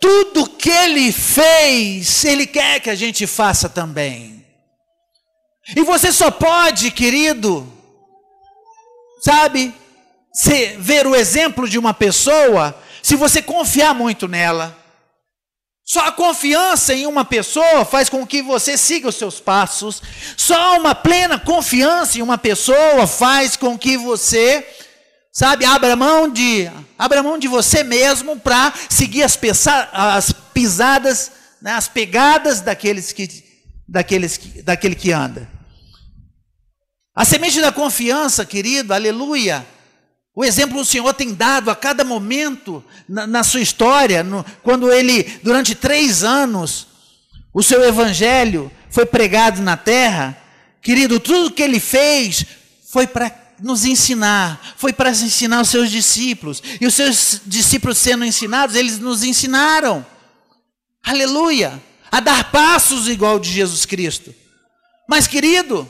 Tudo 0.00 0.50
que 0.50 0.68
ele 0.68 1.10
fez, 1.12 2.24
ele 2.24 2.46
quer 2.46 2.80
que 2.80 2.90
a 2.90 2.94
gente 2.94 3.26
faça 3.26 3.70
também. 3.70 4.44
E 5.74 5.82
você 5.82 6.12
só 6.12 6.30
pode, 6.30 6.90
querido, 6.90 7.66
sabe, 9.22 9.72
ver 10.78 11.06
o 11.06 11.14
exemplo 11.14 11.66
de 11.66 11.78
uma 11.78 11.94
pessoa 11.94 12.78
se 13.04 13.16
você 13.16 13.42
confiar 13.42 13.94
muito 13.94 14.26
nela. 14.26 14.74
Só 15.84 16.06
a 16.06 16.12
confiança 16.12 16.94
em 16.94 17.04
uma 17.04 17.22
pessoa 17.22 17.84
faz 17.84 18.08
com 18.08 18.26
que 18.26 18.40
você 18.40 18.78
siga 18.78 19.10
os 19.10 19.16
seus 19.16 19.38
passos. 19.38 20.00
Só 20.38 20.78
uma 20.78 20.94
plena 20.94 21.38
confiança 21.38 22.18
em 22.18 22.22
uma 22.22 22.38
pessoa 22.38 23.06
faz 23.06 23.58
com 23.58 23.76
que 23.76 23.98
você 23.98 24.66
Sabe, 25.36 25.64
abra 25.64 25.96
mão 25.96 26.30
de, 26.30 26.70
abra 26.96 27.20
mão 27.20 27.36
de 27.36 27.48
você 27.48 27.82
mesmo 27.82 28.38
para 28.38 28.72
seguir 28.88 29.24
as, 29.24 29.34
pesa, 29.34 29.90
as 29.92 30.30
pisadas, 30.30 31.32
né, 31.60 31.72
as 31.72 31.88
pegadas 31.88 32.60
daqueles 32.60 33.10
que, 33.10 33.44
daqueles 33.86 34.36
que, 34.36 34.62
daquele 34.62 34.94
que 34.94 35.10
anda. 35.10 35.50
A 37.12 37.24
semente 37.24 37.60
da 37.60 37.72
confiança, 37.72 38.46
querido, 38.46 38.94
aleluia. 38.94 39.66
O 40.36 40.44
exemplo 40.44 40.80
o 40.80 40.84
Senhor 40.84 41.14
tem 41.14 41.32
dado 41.32 41.70
a 41.70 41.76
cada 41.76 42.02
momento 42.02 42.84
na, 43.08 43.26
na 43.26 43.44
sua 43.44 43.60
história, 43.60 44.24
no, 44.24 44.44
quando 44.62 44.90
ele, 44.92 45.22
durante 45.44 45.76
três 45.76 46.24
anos, 46.24 46.88
o 47.52 47.62
seu 47.62 47.84
evangelho 47.84 48.70
foi 48.90 49.06
pregado 49.06 49.62
na 49.62 49.76
terra. 49.76 50.36
Querido, 50.82 51.20
tudo 51.20 51.52
que 51.52 51.62
ele 51.62 51.78
fez 51.78 52.44
foi 52.90 53.06
para 53.06 53.32
nos 53.60 53.84
ensinar, 53.84 54.74
foi 54.76 54.92
para 54.92 55.10
ensinar 55.10 55.60
os 55.60 55.68
seus 55.68 55.88
discípulos. 55.88 56.60
E 56.80 56.86
os 56.86 56.94
seus 56.94 57.40
discípulos 57.46 57.96
sendo 57.98 58.24
ensinados, 58.24 58.74
eles 58.74 58.98
nos 58.98 59.22
ensinaram. 59.22 60.04
Aleluia! 61.04 61.80
A 62.10 62.18
dar 62.18 62.50
passos 62.50 63.08
igual 63.08 63.38
de 63.38 63.52
Jesus 63.52 63.86
Cristo. 63.86 64.34
Mas, 65.08 65.28
querido, 65.28 65.88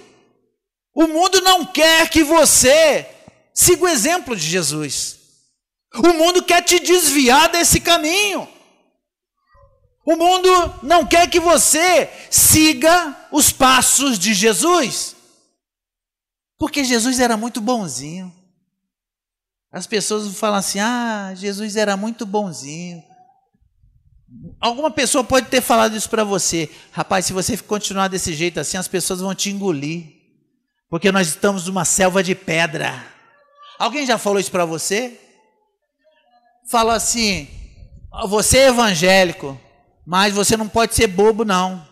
o 0.95 1.07
mundo 1.07 1.41
não 1.41 1.65
quer 1.65 2.11
que 2.11 2.23
você 2.23 3.07
siga 3.55 3.85
o 3.85 3.89
exemplo 3.89 4.37
de 4.37 4.47
Jesus. 4.47 5.21
O 5.95 6.13
mundo 6.13 6.43
quer 6.43 6.63
te 6.63 6.81
desviar 6.81 7.49
desse 7.51 7.81
caminho. 7.81 8.49
O 10.05 10.17
mundo 10.17 10.51
não 10.83 11.07
quer 11.07 11.31
que 11.31 11.41
você 11.41 12.11
siga 12.31 13.17
os 13.31 13.51
passos 13.53 14.19
de 14.19 14.35
Jesus. 14.35 15.17
Porque 16.59 16.85
Jesus 16.85 17.21
era 17.21 17.37
muito 17.37 17.61
bonzinho. 17.61 18.33
As 19.73 19.87
pessoas 19.87 20.37
falam 20.37 20.59
assim: 20.59 20.79
ah, 20.79 21.33
Jesus 21.35 21.77
era 21.77 21.97
muito 21.97 22.27
bonzinho. 22.27 23.03
Alguma 24.61 24.91
pessoa 24.91 25.23
pode 25.23 25.49
ter 25.49 25.61
falado 25.61 25.97
isso 25.97 26.11
para 26.11 26.25
você. 26.25 26.71
Rapaz, 26.91 27.27
se 27.27 27.33
você 27.33 27.57
continuar 27.57 28.09
desse 28.09 28.35
jeito 28.35 28.59
assim, 28.59 28.77
as 28.77 28.89
pessoas 28.89 29.21
vão 29.21 29.35
te 29.35 29.51
engolir. 29.51 30.13
Porque 30.91 31.11
nós 31.11 31.29
estamos 31.29 31.67
numa 31.67 31.85
selva 31.85 32.23
de 32.23 32.35
pedra. 32.35 33.14
Alguém 33.79 34.07
já 34.07 34.19
falou 34.19 34.39
isso 34.39 34.51
para 34.51 34.65
você? 34.65 35.19
Fala 36.71 36.95
assim: 36.95 37.49
você 38.29 38.59
é 38.59 38.69
evangélico, 38.69 39.61
mas 40.07 40.33
você 40.33 40.57
não 40.57 40.69
pode 40.69 40.95
ser 40.95 41.07
bobo, 41.07 41.45
não. 41.45 41.87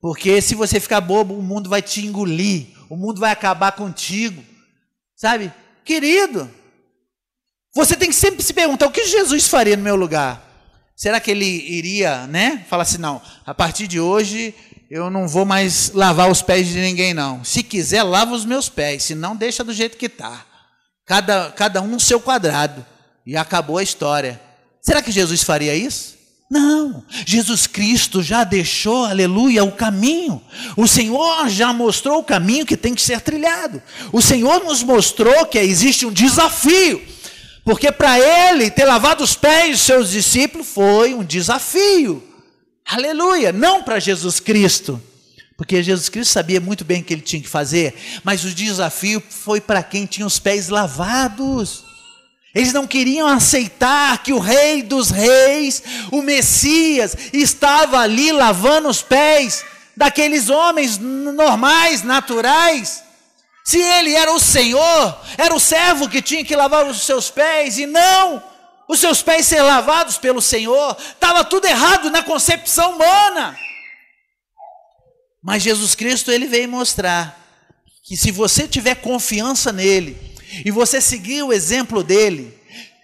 Porque 0.00 0.40
se 0.40 0.54
você 0.54 0.80
ficar 0.80 1.00
bobo, 1.00 1.34
o 1.34 1.42
mundo 1.42 1.70
vai 1.70 1.80
te 1.80 2.04
engolir 2.04 2.72
o 2.92 2.96
mundo 2.96 3.20
vai 3.20 3.30
acabar 3.30 3.72
contigo. 3.72 4.44
Sabe? 5.16 5.50
Querido, 5.82 6.50
você 7.74 7.96
tem 7.96 8.10
que 8.10 8.14
sempre 8.14 8.42
se 8.42 8.52
perguntar: 8.52 8.86
o 8.86 8.90
que 8.90 9.06
Jesus 9.06 9.48
faria 9.48 9.78
no 9.78 9.82
meu 9.82 9.96
lugar? 9.96 10.46
Será 10.94 11.18
que 11.18 11.30
ele 11.30 11.46
iria, 11.46 12.26
né? 12.26 12.66
Falar 12.68 12.82
assim: 12.82 12.98
não, 12.98 13.22
a 13.46 13.54
partir 13.54 13.86
de 13.86 13.98
hoje 13.98 14.54
eu 14.90 15.08
não 15.08 15.26
vou 15.26 15.46
mais 15.46 15.90
lavar 15.92 16.30
os 16.30 16.42
pés 16.42 16.68
de 16.68 16.78
ninguém, 16.78 17.14
não. 17.14 17.42
Se 17.42 17.62
quiser, 17.62 18.02
lava 18.02 18.34
os 18.34 18.44
meus 18.44 18.68
pés, 18.68 19.04
se 19.04 19.14
não, 19.14 19.34
deixa 19.34 19.64
do 19.64 19.72
jeito 19.72 19.96
que 19.96 20.04
está. 20.04 20.44
Cada, 21.12 21.50
cada 21.50 21.82
um 21.82 21.88
no 21.88 22.00
seu 22.00 22.18
quadrado. 22.18 22.86
E 23.26 23.36
acabou 23.36 23.76
a 23.76 23.82
história. 23.82 24.40
Será 24.80 25.02
que 25.02 25.12
Jesus 25.12 25.42
faria 25.42 25.74
isso? 25.74 26.14
Não, 26.50 27.04
Jesus 27.26 27.66
Cristo 27.66 28.22
já 28.22 28.44
deixou, 28.44 29.04
aleluia, 29.04 29.62
o 29.62 29.72
caminho. 29.72 30.40
O 30.74 30.88
Senhor 30.88 31.50
já 31.50 31.70
mostrou 31.70 32.20
o 32.20 32.24
caminho 32.24 32.64
que 32.64 32.78
tem 32.78 32.94
que 32.94 33.02
ser 33.02 33.20
trilhado. 33.20 33.82
O 34.10 34.22
Senhor 34.22 34.64
nos 34.64 34.82
mostrou 34.82 35.44
que 35.44 35.58
existe 35.58 36.06
um 36.06 36.10
desafio. 36.10 37.06
Porque 37.62 37.92
para 37.92 38.18
ele 38.18 38.70
ter 38.70 38.86
lavado 38.86 39.22
os 39.22 39.34
pés 39.34 39.72
dos 39.72 39.80
seus 39.82 40.10
discípulos 40.12 40.66
foi 40.66 41.12
um 41.12 41.22
desafio. 41.22 42.26
Aleluia, 42.86 43.52
não 43.52 43.82
para 43.82 44.00
Jesus 44.00 44.40
Cristo. 44.40 44.98
Porque 45.62 45.80
Jesus 45.80 46.08
Cristo 46.08 46.32
sabia 46.32 46.60
muito 46.60 46.84
bem 46.84 47.00
o 47.02 47.04
que 47.04 47.14
ele 47.14 47.22
tinha 47.22 47.40
que 47.40 47.48
fazer, 47.48 47.94
mas 48.24 48.42
o 48.44 48.50
desafio 48.50 49.22
foi 49.30 49.60
para 49.60 49.80
quem 49.80 50.06
tinha 50.06 50.26
os 50.26 50.40
pés 50.40 50.68
lavados. 50.68 51.84
Eles 52.52 52.72
não 52.72 52.84
queriam 52.84 53.28
aceitar 53.28 54.20
que 54.24 54.32
o 54.32 54.40
Rei 54.40 54.82
dos 54.82 55.10
Reis, 55.10 55.80
o 56.10 56.20
Messias, 56.20 57.16
estava 57.32 58.00
ali 58.00 58.32
lavando 58.32 58.88
os 58.88 59.02
pés 59.02 59.64
daqueles 59.96 60.50
homens 60.50 60.98
normais, 60.98 62.02
naturais. 62.02 63.04
Se 63.64 63.78
ele 63.78 64.16
era 64.16 64.32
o 64.32 64.40
Senhor, 64.40 65.16
era 65.38 65.54
o 65.54 65.60
servo 65.60 66.08
que 66.08 66.20
tinha 66.20 66.44
que 66.44 66.56
lavar 66.56 66.88
os 66.88 67.06
seus 67.06 67.30
pés, 67.30 67.78
e 67.78 67.86
não 67.86 68.42
os 68.88 68.98
seus 68.98 69.22
pés 69.22 69.46
ser 69.46 69.62
lavados 69.62 70.18
pelo 70.18 70.42
Senhor, 70.42 70.96
estava 70.98 71.44
tudo 71.44 71.66
errado 71.66 72.10
na 72.10 72.20
concepção 72.20 72.96
humana. 72.96 73.56
Mas 75.42 75.62
Jesus 75.62 75.94
Cristo, 75.94 76.30
ele 76.30 76.46
veio 76.46 76.68
mostrar 76.68 77.38
que 78.04 78.16
se 78.16 78.30
você 78.30 78.68
tiver 78.68 78.96
confiança 78.96 79.72
nele, 79.72 80.16
e 80.64 80.70
você 80.70 81.00
seguir 81.00 81.42
o 81.42 81.52
exemplo 81.52 82.02
dele, 82.02 82.54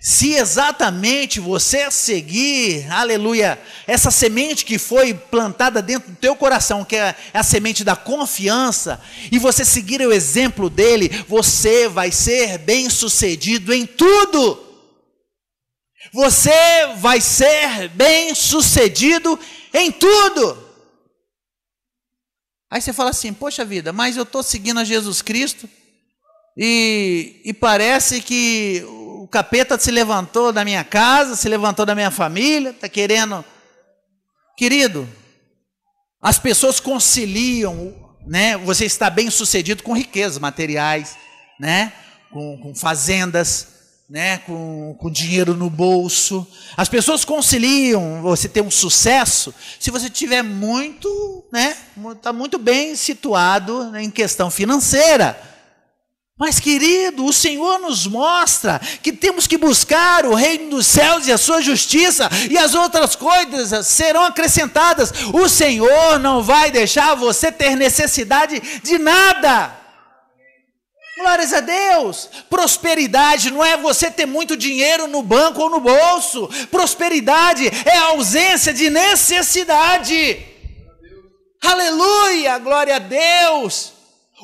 se 0.00 0.34
exatamente 0.34 1.40
você 1.40 1.90
seguir, 1.90 2.86
aleluia, 2.90 3.58
essa 3.86 4.10
semente 4.10 4.64
que 4.64 4.78
foi 4.78 5.12
plantada 5.12 5.82
dentro 5.82 6.10
do 6.10 6.16
teu 6.16 6.36
coração, 6.36 6.84
que 6.84 6.94
é 6.94 7.16
a 7.34 7.42
semente 7.42 7.82
da 7.82 7.96
confiança, 7.96 9.00
e 9.32 9.38
você 9.38 9.64
seguir 9.64 10.00
o 10.02 10.12
exemplo 10.12 10.70
dele, 10.70 11.24
você 11.26 11.88
vai 11.88 12.12
ser 12.12 12.58
bem-sucedido 12.58 13.72
em 13.72 13.86
tudo. 13.86 14.64
Você 16.12 16.50
vai 16.98 17.20
ser 17.20 17.88
bem-sucedido 17.88 19.38
em 19.74 19.90
tudo. 19.90 20.67
Aí 22.70 22.80
você 22.80 22.92
fala 22.92 23.10
assim: 23.10 23.32
Poxa 23.32 23.64
vida, 23.64 23.92
mas 23.92 24.16
eu 24.16 24.22
estou 24.24 24.42
seguindo 24.42 24.80
a 24.80 24.84
Jesus 24.84 25.22
Cristo, 25.22 25.68
e, 26.56 27.40
e 27.44 27.52
parece 27.52 28.20
que 28.20 28.84
o 28.86 29.28
capeta 29.28 29.78
se 29.78 29.90
levantou 29.90 30.52
da 30.52 30.64
minha 30.64 30.82
casa, 30.82 31.36
se 31.36 31.48
levantou 31.48 31.86
da 31.86 31.94
minha 31.94 32.10
família, 32.10 32.70
está 32.70 32.88
querendo. 32.88 33.44
Querido, 34.56 35.08
as 36.20 36.38
pessoas 36.38 36.80
conciliam, 36.80 37.94
né? 38.26 38.56
Você 38.58 38.84
está 38.84 39.08
bem 39.08 39.30
sucedido 39.30 39.82
com 39.82 39.92
riquezas 39.92 40.38
materiais, 40.38 41.16
né? 41.60 41.92
Com, 42.32 42.58
com 42.58 42.74
fazendas, 42.74 43.77
né? 44.08 44.38
Com, 44.38 44.96
com 44.98 45.10
dinheiro 45.10 45.54
no 45.54 45.68
bolso. 45.68 46.46
As 46.76 46.88
pessoas 46.88 47.24
conciliam 47.24 48.22
você 48.22 48.48
ter 48.48 48.62
um 48.62 48.70
sucesso 48.70 49.54
se 49.78 49.90
você 49.90 50.08
tiver 50.08 50.42
muito, 50.42 51.44
né? 51.52 51.76
Está 52.12 52.32
muito 52.32 52.58
bem 52.58 52.96
situado 52.96 53.94
em 53.96 54.10
questão 54.10 54.50
financeira. 54.50 55.38
Mas, 56.38 56.60
querido, 56.60 57.24
o 57.24 57.32
Senhor 57.32 57.80
nos 57.80 58.06
mostra 58.06 58.80
que 59.02 59.12
temos 59.12 59.48
que 59.48 59.58
buscar 59.58 60.24
o 60.24 60.36
reino 60.36 60.70
dos 60.70 60.86
céus 60.86 61.26
e 61.26 61.32
a 61.32 61.36
sua 61.36 61.60
justiça, 61.60 62.30
e 62.48 62.56
as 62.56 62.76
outras 62.76 63.16
coisas 63.16 63.84
serão 63.88 64.22
acrescentadas. 64.22 65.12
O 65.34 65.48
Senhor 65.48 66.20
não 66.20 66.40
vai 66.40 66.70
deixar 66.70 67.16
você 67.16 67.50
ter 67.50 67.74
necessidade 67.74 68.62
de 68.84 68.98
nada. 68.98 69.87
Glórias 71.18 71.52
a 71.52 71.58
Deus. 71.58 72.30
Prosperidade 72.48 73.50
não 73.50 73.64
é 73.64 73.76
você 73.76 74.08
ter 74.08 74.24
muito 74.24 74.56
dinheiro 74.56 75.08
no 75.08 75.20
banco 75.20 75.62
ou 75.62 75.68
no 75.68 75.80
bolso. 75.80 76.48
Prosperidade 76.70 77.66
é 77.84 77.96
a 77.96 78.10
ausência 78.10 78.72
de 78.72 78.88
necessidade. 78.88 80.46
Aleluia, 81.60 82.56
glória 82.58 82.94
a 82.94 82.98
Deus. 83.00 83.94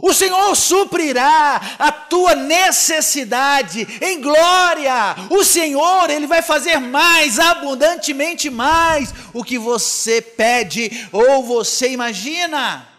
O 0.03 0.13
Senhor 0.13 0.57
suprirá 0.57 1.61
a 1.79 1.93
tua 1.93 2.35
necessidade 2.35 3.87
em 4.01 4.21
glória. 4.21 5.15
O 5.31 5.45
Senhor, 5.45 6.11
Ele 6.11 6.27
vai 6.27 6.43
fazer 6.43 6.81
mais, 6.81 7.39
abundantemente 7.39 8.51
mais, 8.51 9.15
o 9.33 9.45
que 9.45 9.57
você 9.57 10.21
pede 10.21 11.09
ou 11.13 11.45
você 11.45 11.91
imagina. 11.91 12.94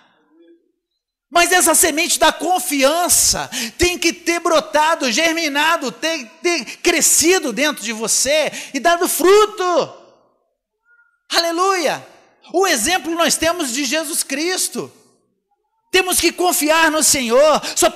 Mas 1.35 1.51
essa 1.51 1.75
semente 1.75 2.17
da 2.17 2.31
confiança 2.31 3.49
tem 3.77 3.99
que 3.99 4.13
ter 4.13 4.39
brotado, 4.39 5.11
germinado, 5.11 5.91
ter, 5.91 6.25
ter 6.41 6.63
crescido 6.77 7.51
dentro 7.51 7.83
de 7.83 7.91
você 7.91 8.49
e 8.73 8.79
dado 8.79 9.05
fruto. 9.09 9.93
Aleluia! 11.29 12.07
O 12.53 12.65
exemplo 12.65 13.13
nós 13.13 13.35
temos 13.35 13.73
de 13.73 13.83
Jesus 13.83 14.23
Cristo. 14.23 14.89
Temos 15.91 16.21
que 16.21 16.31
confiar 16.31 16.89
no 16.89 17.03
Senhor, 17.03 17.61
só, 17.75 17.93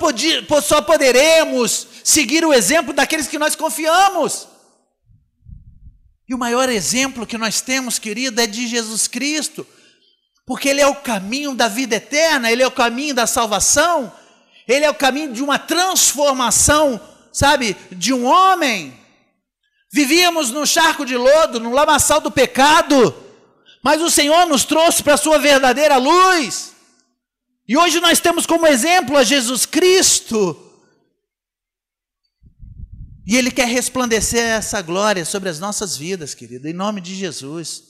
só 0.62 0.82
poderemos 0.82 1.88
seguir 2.04 2.44
o 2.44 2.54
exemplo 2.54 2.94
daqueles 2.94 3.30
que 3.30 3.40
nós 3.40 3.56
confiamos. 3.56 4.50
E 6.28 6.36
o 6.36 6.38
maior 6.38 6.68
exemplo 6.68 7.26
que 7.26 7.38
nós 7.38 7.62
temos, 7.62 7.98
querido, 7.98 8.42
é 8.42 8.46
de 8.46 8.68
Jesus 8.68 9.08
Cristo, 9.08 9.66
porque 10.50 10.68
Ele 10.68 10.82
é 10.82 10.88
o 10.88 10.96
caminho 10.96 11.54
da 11.54 11.68
vida 11.68 11.98
eterna, 11.98 12.52
Ele 12.52 12.64
é 12.64 12.68
o 12.68 12.72
caminho 12.72 13.14
da 13.14 13.28
salvação, 13.28 14.12
Ele 14.68 14.84
é 14.84 14.90
o 14.90 14.96
caminho 14.96 15.32
de 15.32 15.44
uma 15.44 15.60
transformação, 15.60 17.00
sabe, 17.32 17.78
de 17.92 18.12
um 18.12 18.26
homem. 18.26 19.00
Vivíamos 19.94 20.50
num 20.50 20.66
charco 20.66 21.06
de 21.06 21.16
lodo, 21.16 21.60
no 21.60 21.72
lamaçal 21.72 22.20
do 22.20 22.32
pecado, 22.32 23.16
mas 23.84 24.02
o 24.02 24.10
Senhor 24.10 24.48
nos 24.48 24.64
trouxe 24.64 25.04
para 25.04 25.14
a 25.14 25.18
Sua 25.18 25.38
verdadeira 25.38 25.98
luz. 25.98 26.74
E 27.68 27.78
hoje 27.78 28.00
nós 28.00 28.20
temos 28.20 28.48
como 28.48 28.66
exemplo 28.66 29.18
a 29.18 29.24
Jesus 29.24 29.68
Cristo. 29.68 30.58
E 33.24 33.38
Ele 33.38 33.52
quer 33.52 33.68
resplandecer 33.68 34.44
essa 34.44 34.82
glória 34.82 35.24
sobre 35.26 35.48
as 35.48 35.60
nossas 35.60 35.96
vidas, 35.96 36.34
querido, 36.34 36.68
em 36.68 36.74
nome 36.74 37.02
de 37.02 37.14
Jesus. 37.14 37.89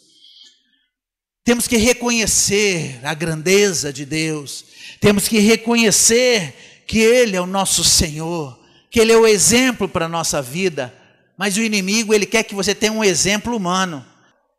Temos 1.50 1.68
que 1.68 1.78
reconhecer 1.78 3.00
a 3.04 3.16
grandeza 3.16 3.92
de 3.92 4.06
Deus, 4.06 4.66
temos 5.02 5.28
que 5.28 5.40
reconhecer 5.40 6.84
que 6.86 7.00
Ele 7.00 7.36
é 7.36 7.42
o 7.42 7.48
nosso 7.48 7.84
Senhor, 7.84 8.56
que 8.88 9.00
Ele 9.00 9.12
é 9.12 9.18
o 9.18 9.26
exemplo 9.26 9.90
para 9.90 10.06
a 10.06 10.08
nossa 10.08 10.44
vida, 10.44 10.94
mas 11.36 11.58
o 11.58 11.64
inimigo, 11.64 12.14
ele 12.14 12.28
quer 12.28 12.44
que 12.44 12.54
você 12.54 12.76
tenha 12.76 12.92
um 12.92 13.04
exemplo 13.04 13.56
humano. 13.56 14.06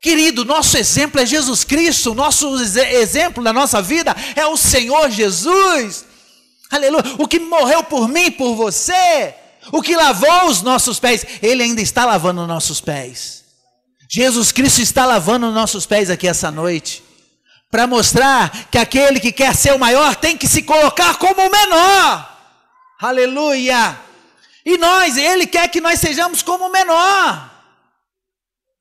Querido, 0.00 0.44
nosso 0.44 0.76
exemplo 0.76 1.20
é 1.20 1.24
Jesus 1.24 1.62
Cristo, 1.62 2.12
nosso 2.12 2.60
exemplo 2.60 3.44
da 3.44 3.52
nossa 3.52 3.80
vida 3.80 4.12
é 4.34 4.44
o 4.46 4.56
Senhor 4.56 5.08
Jesus. 5.12 6.04
Aleluia. 6.72 7.04
O 7.18 7.28
que 7.28 7.38
morreu 7.38 7.84
por 7.84 8.08
mim, 8.08 8.32
por 8.32 8.56
você, 8.56 9.32
o 9.70 9.80
que 9.80 9.94
lavou 9.94 10.46
os 10.46 10.60
nossos 10.60 10.98
pés, 10.98 11.24
ele 11.40 11.62
ainda 11.62 11.80
está 11.80 12.04
lavando 12.04 12.40
os 12.42 12.48
nossos 12.48 12.80
pés. 12.80 13.39
Jesus 14.12 14.50
Cristo 14.50 14.80
está 14.80 15.06
lavando 15.06 15.46
os 15.46 15.54
nossos 15.54 15.86
pés 15.86 16.10
aqui 16.10 16.26
essa 16.26 16.50
noite, 16.50 17.00
para 17.70 17.86
mostrar 17.86 18.68
que 18.68 18.76
aquele 18.76 19.20
que 19.20 19.30
quer 19.30 19.54
ser 19.54 19.72
o 19.72 19.78
maior 19.78 20.16
tem 20.16 20.36
que 20.36 20.48
se 20.48 20.62
colocar 20.62 21.16
como 21.16 21.40
o 21.40 21.50
menor. 21.50 22.28
Aleluia. 23.00 23.96
E 24.66 24.76
nós, 24.76 25.16
ele 25.16 25.46
quer 25.46 25.68
que 25.68 25.80
nós 25.80 26.00
sejamos 26.00 26.42
como 26.42 26.66
o 26.66 26.72
menor. 26.72 27.48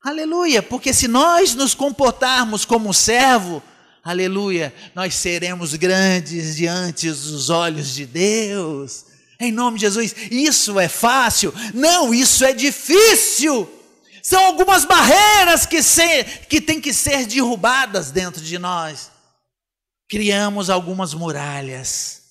Aleluia, 0.04 0.64
porque 0.64 0.92
se 0.92 1.08
nós 1.08 1.54
nos 1.54 1.76
comportarmos 1.76 2.66
como 2.66 2.92
servo, 2.92 3.62
aleluia, 4.04 4.74
nós 4.96 5.14
seremos 5.14 5.76
grandes 5.76 6.56
diante 6.56 7.08
dos 7.08 7.52
olhos 7.52 7.94
de 7.94 8.08
Deus. 8.08 9.06
Em 9.40 9.52
nome 9.52 9.78
de 9.78 9.82
Jesus, 9.86 10.16
isso 10.32 10.80
é 10.80 10.88
fácil? 10.90 11.54
Não, 11.76 12.12
isso 12.12 12.44
é 12.44 12.52
difícil. 12.52 13.79
São 14.22 14.46
algumas 14.46 14.86
barreiras 14.86 15.66
que, 15.66 15.82
se, 15.82 16.24
que 16.48 16.60
têm 16.62 16.82
que 16.82 16.94
ser 16.94 17.26
derrubadas 17.26 18.12
dentro 18.12 18.42
de 18.42 18.58
nós. 18.58 19.12
Criamos 20.10 20.70
algumas 20.70 21.14
muralhas, 21.14 22.22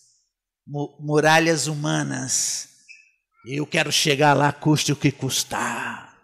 muralhas 0.98 1.66
humanas. 1.66 2.68
Eu 3.46 3.66
quero 3.66 3.90
chegar 3.92 4.34
lá, 4.34 4.52
custe 4.52 4.92
o 4.92 4.96
que 4.96 5.12
custar. 5.12 6.16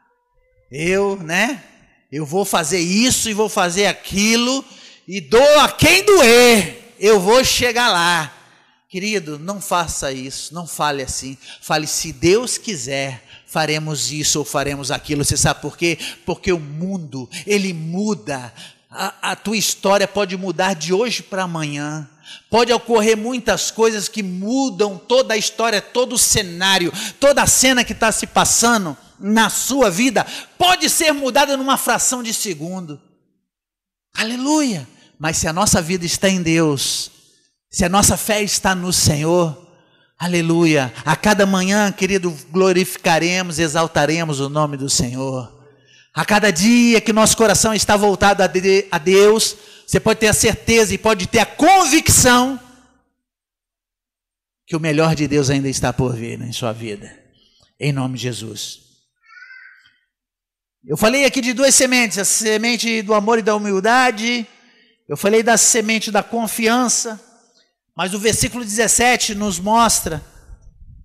Eu, 0.70 1.16
né? 1.16 1.62
Eu 2.10 2.26
vou 2.26 2.44
fazer 2.44 2.80
isso 2.80 3.30
e 3.30 3.34
vou 3.34 3.48
fazer 3.48 3.86
aquilo 3.86 4.64
e 5.06 5.20
dou 5.20 5.60
a 5.60 5.70
quem 5.70 6.04
doer. 6.04 6.94
Eu 6.98 7.20
vou 7.20 7.44
chegar 7.44 7.90
lá. 7.90 8.32
Querido, 8.88 9.38
não 9.38 9.60
faça 9.60 10.12
isso, 10.12 10.54
não 10.54 10.66
fale 10.66 11.02
assim. 11.02 11.36
Fale 11.60 11.86
se 11.86 12.12
Deus 12.12 12.56
quiser, 12.56 13.22
faremos 13.54 14.10
isso 14.10 14.40
ou 14.40 14.44
faremos 14.44 14.90
aquilo. 14.90 15.24
Você 15.24 15.36
sabe 15.36 15.60
por 15.60 15.78
quê? 15.78 15.96
Porque 16.26 16.52
o 16.52 16.58
mundo, 16.58 17.30
ele 17.46 17.72
muda. 17.72 18.52
A, 18.90 19.30
a 19.30 19.36
tua 19.36 19.56
história 19.56 20.08
pode 20.08 20.36
mudar 20.36 20.74
de 20.74 20.92
hoje 20.92 21.22
para 21.22 21.44
amanhã. 21.44 22.10
Pode 22.50 22.72
ocorrer 22.72 23.16
muitas 23.16 23.70
coisas 23.70 24.08
que 24.08 24.24
mudam 24.24 24.98
toda 24.98 25.34
a 25.34 25.36
história, 25.36 25.80
todo 25.80 26.14
o 26.14 26.18
cenário, 26.18 26.92
toda 27.20 27.44
a 27.44 27.46
cena 27.46 27.84
que 27.84 27.92
está 27.92 28.10
se 28.10 28.26
passando 28.26 28.96
na 29.20 29.48
sua 29.48 29.88
vida 29.88 30.26
pode 30.58 30.90
ser 30.90 31.12
mudada 31.12 31.56
numa 31.56 31.76
fração 31.76 32.24
de 32.24 32.34
segundo. 32.34 33.00
Aleluia! 34.16 34.88
Mas 35.16 35.36
se 35.36 35.46
a 35.46 35.52
nossa 35.52 35.80
vida 35.80 36.04
está 36.04 36.28
em 36.28 36.42
Deus, 36.42 37.08
se 37.70 37.84
a 37.84 37.88
nossa 37.88 38.16
fé 38.16 38.42
está 38.42 38.74
no 38.74 38.92
Senhor, 38.92 39.63
aleluia! 40.18 40.92
A 41.04 41.16
cada 41.16 41.46
manhã, 41.46 41.90
querido, 41.92 42.30
glorificaremos, 42.50 43.58
exaltaremos 43.58 44.40
o 44.40 44.48
nome 44.48 44.76
do 44.76 44.88
Senhor. 44.88 45.52
A 46.14 46.24
cada 46.24 46.50
dia 46.50 47.00
que 47.00 47.12
nosso 47.12 47.36
coração 47.36 47.74
está 47.74 47.96
voltado 47.96 48.42
a 48.42 48.98
Deus, 48.98 49.56
você 49.86 49.98
pode 49.98 50.20
ter 50.20 50.28
a 50.28 50.32
certeza 50.32 50.94
e 50.94 50.98
pode 50.98 51.26
ter 51.26 51.40
a 51.40 51.46
convicção 51.46 52.60
que 54.66 54.76
o 54.76 54.80
melhor 54.80 55.14
de 55.14 55.28
Deus 55.28 55.50
ainda 55.50 55.68
está 55.68 55.92
por 55.92 56.14
vir 56.14 56.40
em 56.40 56.52
sua 56.52 56.72
vida. 56.72 57.12
Em 57.78 57.92
nome 57.92 58.16
de 58.16 58.22
Jesus. 58.22 58.80
Eu 60.86 60.96
falei 60.96 61.24
aqui 61.24 61.40
de 61.40 61.52
duas 61.52 61.74
sementes: 61.74 62.18
a 62.18 62.24
semente 62.24 63.02
do 63.02 63.14
amor 63.14 63.38
e 63.38 63.42
da 63.42 63.56
humildade, 63.56 64.46
eu 65.08 65.16
falei 65.16 65.42
da 65.42 65.56
semente 65.56 66.10
da 66.10 66.22
confiança, 66.22 67.20
mas 67.96 68.12
o 68.14 68.18
versículo 68.18 68.64
17 68.64 69.34
nos 69.34 69.58
mostra 69.58 70.22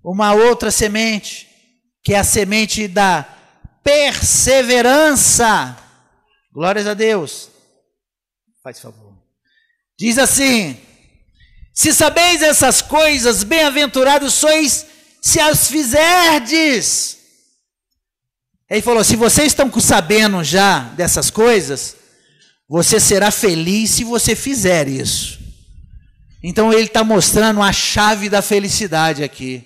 uma 0.02 0.32
outra 0.32 0.70
semente, 0.70 1.48
que 2.02 2.14
é 2.14 2.18
a 2.18 2.24
semente 2.24 2.88
da 2.88 3.26
perseverança. 3.84 5.76
Glórias 6.52 6.86
a 6.86 6.94
Deus. 6.94 7.48
Faz 8.62 8.80
favor. 8.80 9.14
Diz 9.98 10.18
assim: 10.18 10.78
Se 11.72 11.92
sabeis 11.92 12.42
essas 12.42 12.82
coisas, 12.82 13.44
bem-aventurados 13.44 14.34
sois 14.34 14.86
se 15.20 15.38
as 15.38 15.68
fizerdes. 15.68 17.18
Ele 18.68 18.82
falou: 18.82 19.02
se 19.02 19.16
vocês 19.16 19.48
estão 19.48 19.70
sabendo 19.80 20.44
já 20.44 20.80
dessas 20.96 21.28
coisas, 21.30 21.96
você 22.68 23.00
será 23.00 23.30
feliz 23.30 23.90
se 23.90 24.04
você 24.04 24.36
fizer 24.36 24.86
isso. 24.86 25.39
Então 26.42 26.72
ele 26.72 26.84
está 26.84 27.04
mostrando 27.04 27.60
a 27.62 27.72
chave 27.72 28.28
da 28.28 28.40
felicidade 28.40 29.22
aqui. 29.22 29.64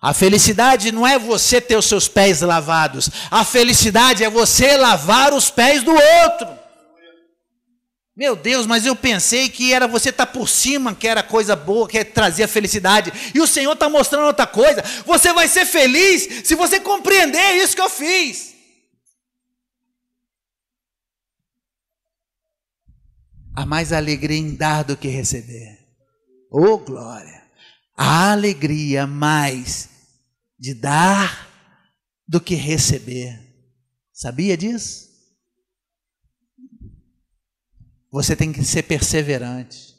A 0.00 0.12
felicidade 0.12 0.92
não 0.92 1.06
é 1.06 1.18
você 1.18 1.60
ter 1.60 1.76
os 1.76 1.86
seus 1.86 2.06
pés 2.06 2.42
lavados, 2.42 3.08
a 3.30 3.42
felicidade 3.42 4.22
é 4.22 4.28
você 4.28 4.76
lavar 4.76 5.32
os 5.32 5.50
pés 5.50 5.82
do 5.82 5.92
outro. 5.92 6.64
Meu 8.16 8.36
Deus, 8.36 8.64
mas 8.64 8.86
eu 8.86 8.94
pensei 8.94 9.48
que 9.48 9.72
era 9.72 9.88
você 9.88 10.10
estar 10.10 10.26
tá 10.26 10.32
por 10.32 10.48
cima, 10.48 10.94
que 10.94 11.08
era 11.08 11.20
coisa 11.20 11.56
boa, 11.56 11.88
que 11.88 12.04
trazia 12.04 12.46
felicidade. 12.46 13.12
E 13.34 13.40
o 13.40 13.46
Senhor 13.46 13.72
está 13.72 13.88
mostrando 13.88 14.26
outra 14.26 14.46
coisa. 14.46 14.84
Você 15.04 15.32
vai 15.32 15.48
ser 15.48 15.66
feliz 15.66 16.46
se 16.46 16.54
você 16.54 16.78
compreender 16.78 17.56
isso 17.56 17.74
que 17.74 17.82
eu 17.82 17.90
fiz. 17.90 18.53
Há 23.54 23.64
mais 23.64 23.92
alegria 23.92 24.36
em 24.36 24.54
dar 24.54 24.82
do 24.82 24.96
que 24.96 25.08
receber. 25.08 25.78
Oh 26.50 26.78
glória! 26.78 27.42
Há 27.96 28.32
alegria 28.32 29.06
mais 29.06 29.88
de 30.58 30.74
dar 30.74 31.48
do 32.26 32.40
que 32.40 32.54
receber. 32.54 33.40
Sabia 34.12 34.56
disso? 34.56 35.08
Você 38.10 38.34
tem 38.34 38.52
que 38.52 38.64
ser 38.64 38.82
perseverante. 38.82 39.94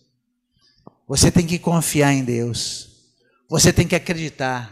Você 1.08 1.32
tem 1.32 1.46
que 1.46 1.60
confiar 1.60 2.14
em 2.14 2.24
Deus. 2.24 2.90
Você 3.50 3.72
tem 3.72 3.88
que 3.88 3.96
acreditar. 3.96 4.72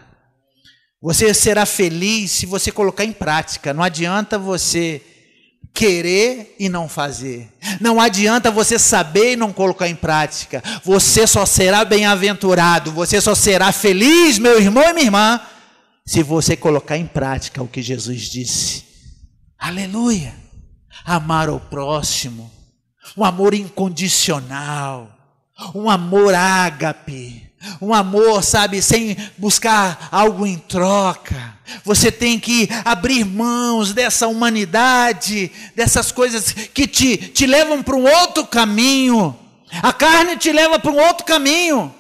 Você 1.02 1.34
será 1.34 1.66
feliz 1.66 2.32
se 2.32 2.46
você 2.46 2.72
colocar 2.72 3.06
em 3.06 3.14
prática. 3.14 3.74
Não 3.74 3.84
adianta 3.84 4.40
você 4.40 5.02
querer 5.74 6.56
e 6.60 6.70
não 6.70 6.88
fazer. 6.88 7.52
Não 7.80 8.00
adianta 8.00 8.52
você 8.52 8.80
saber 8.80 9.34
e 9.34 9.36
não 9.36 9.54
colocar 9.54 9.88
em 9.88 9.96
prática. 9.96 10.64
Você 10.84 11.28
só 11.28 11.46
será 11.46 11.86
bem-aventurado, 11.86 12.92
você 12.92 13.20
só 13.22 13.36
será 13.36 13.72
feliz, 13.72 14.40
meu 14.40 14.60
irmão 14.60 14.84
e 14.90 14.94
minha 14.94 15.06
irmã, 15.06 15.42
se 16.06 16.22
você 16.24 16.56
colocar 16.56 16.98
em 16.98 17.08
prática 17.08 17.62
o 17.62 17.68
que 17.68 17.82
Jesus 17.82 18.22
disse. 18.30 18.84
Aleluia! 19.58 20.34
Amar 21.06 21.50
o 21.50 21.60
próximo, 21.60 22.52
um 23.18 23.26
amor 23.26 23.54
incondicional, 23.54 25.10
um 25.74 25.90
amor 25.90 26.34
ágape, 26.34 27.53
um 27.82 27.94
amor, 27.94 28.44
sabe, 28.44 28.82
sem 28.82 29.18
buscar 29.38 30.10
algo 30.12 30.46
em 30.46 30.58
troca. 30.58 31.54
Você 31.84 32.12
tem 32.12 32.40
que 32.40 32.70
abrir 32.84 33.24
mãos 33.26 33.94
dessa 33.94 34.28
humanidade, 34.28 35.52
dessas 35.76 36.12
coisas 36.12 36.52
que 36.52 36.88
te, 36.88 37.18
te 37.18 37.46
levam 37.46 37.82
para 37.82 37.96
um 37.96 38.04
outro 38.04 38.46
caminho. 38.46 39.38
A 39.82 39.92
carne 39.92 40.38
te 40.38 40.52
leva 40.52 40.78
para 40.78 40.92
um 40.92 41.00
outro 41.00 41.26
caminho. 41.26 41.94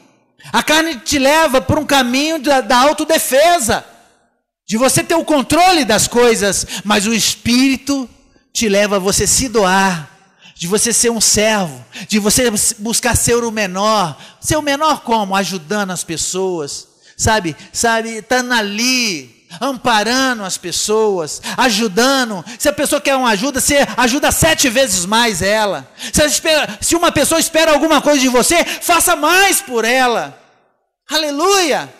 A 0.51 0.61
carne 0.61 0.95
te 0.97 1.17
leva 1.17 1.61
para 1.61 1.79
um 1.79 1.85
caminho 1.85 2.39
da, 2.39 2.61
da 2.61 2.77
autodefesa, 2.77 3.85
de 4.67 4.77
você 4.77 5.03
ter 5.03 5.15
o 5.15 5.23
controle 5.23 5.85
das 5.85 6.07
coisas, 6.07 6.67
mas 6.83 7.07
o 7.07 7.13
Espírito 7.13 8.09
te 8.51 8.67
leva 8.67 8.97
a 8.97 8.99
você 8.99 9.25
se 9.25 9.47
doar 9.47 10.12
de 10.63 10.67
você 10.69 10.93
ser 10.93 11.11
um 11.11 11.19
servo, 11.19 11.83
de 12.07 12.19
você 12.19 12.49
buscar 12.79 13.17
ser 13.17 13.35
o 13.35 13.51
menor. 13.51 14.17
Ser 14.39 14.55
o 14.55 14.61
menor 14.61 15.01
como? 15.01 15.35
Ajudando 15.35 15.91
as 15.91 16.05
pessoas, 16.05 16.87
sabe? 17.17 17.53
Sabe, 17.73 18.19
estando 18.19 18.53
ali, 18.53 19.45
amparando 19.59 20.41
as 20.41 20.57
pessoas, 20.57 21.41
ajudando. 21.57 22.45
Se 22.57 22.69
a 22.69 22.71
pessoa 22.71 23.01
quer 23.01 23.13
uma 23.17 23.31
ajuda, 23.31 23.59
você 23.59 23.85
ajuda 23.97 24.31
sete 24.31 24.69
vezes 24.69 25.05
mais 25.05 25.41
ela. 25.41 25.85
Se, 26.13 26.23
espera, 26.25 26.79
se 26.79 26.95
uma 26.95 27.11
pessoa 27.11 27.41
espera 27.41 27.73
alguma 27.73 28.01
coisa 28.01 28.21
de 28.21 28.29
você, 28.29 28.63
faça 28.63 29.17
mais 29.17 29.59
por 29.59 29.83
ela. 29.83 30.41
Aleluia! 31.11 31.93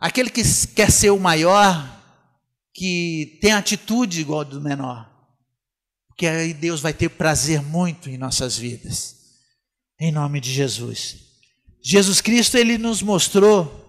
Aquele 0.00 0.30
que 0.30 0.42
quer 0.68 0.90
ser 0.90 1.10
o 1.10 1.20
maior, 1.20 1.86
que 2.72 3.38
tem 3.42 3.52
atitude 3.52 4.22
igual 4.22 4.42
do 4.42 4.58
menor 4.58 5.12
que 6.16 6.26
aí 6.26 6.54
Deus 6.54 6.80
vai 6.80 6.92
ter 6.92 7.08
prazer 7.08 7.62
muito 7.62 8.08
em 8.08 8.16
nossas 8.16 8.56
vidas. 8.56 9.16
Em 9.98 10.12
nome 10.12 10.40
de 10.40 10.52
Jesus. 10.52 11.16
Jesus 11.82 12.20
Cristo, 12.20 12.56
ele 12.56 12.78
nos 12.78 13.02
mostrou 13.02 13.82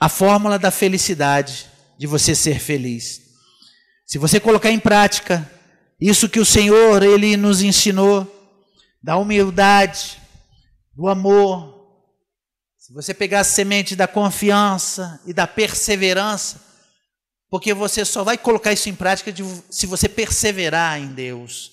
a 0.00 0.08
fórmula 0.08 0.58
da 0.58 0.70
felicidade, 0.70 1.66
de 1.96 2.06
você 2.06 2.34
ser 2.34 2.58
feliz. 2.58 3.22
Se 4.04 4.18
você 4.18 4.40
colocar 4.40 4.70
em 4.70 4.80
prática 4.80 5.50
isso 6.00 6.28
que 6.28 6.40
o 6.40 6.44
Senhor, 6.44 7.02
ele 7.02 7.36
nos 7.36 7.62
ensinou, 7.62 8.30
da 9.02 9.16
humildade, 9.16 10.20
do 10.94 11.08
amor, 11.08 11.74
se 12.78 12.92
você 12.92 13.14
pegar 13.14 13.40
a 13.40 13.44
semente 13.44 13.96
da 13.96 14.06
confiança 14.06 15.20
e 15.26 15.32
da 15.32 15.46
perseverança, 15.46 16.63
porque 17.54 17.72
você 17.72 18.04
só 18.04 18.24
vai 18.24 18.36
colocar 18.36 18.72
isso 18.72 18.88
em 18.88 18.94
prática 18.96 19.32
de, 19.32 19.44
se 19.70 19.86
você 19.86 20.08
perseverar 20.08 20.98
em 20.98 21.06
Deus. 21.06 21.70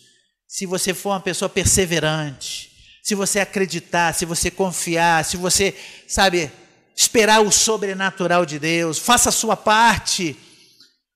Se 0.47 0.67
você 0.67 0.93
for 0.93 1.09
uma 1.09 1.19
pessoa 1.19 1.49
perseverante. 1.49 2.71
Se 3.01 3.15
você 3.15 3.39
acreditar, 3.39 4.13
se 4.13 4.23
você 4.23 4.51
confiar, 4.51 5.25
se 5.25 5.38
você, 5.38 5.75
sabe, 6.07 6.51
esperar 6.95 7.41
o 7.41 7.51
sobrenatural 7.51 8.45
de 8.45 8.59
Deus. 8.59 8.99
Faça 8.99 9.29
a 9.29 9.32
sua 9.32 9.57
parte 9.57 10.38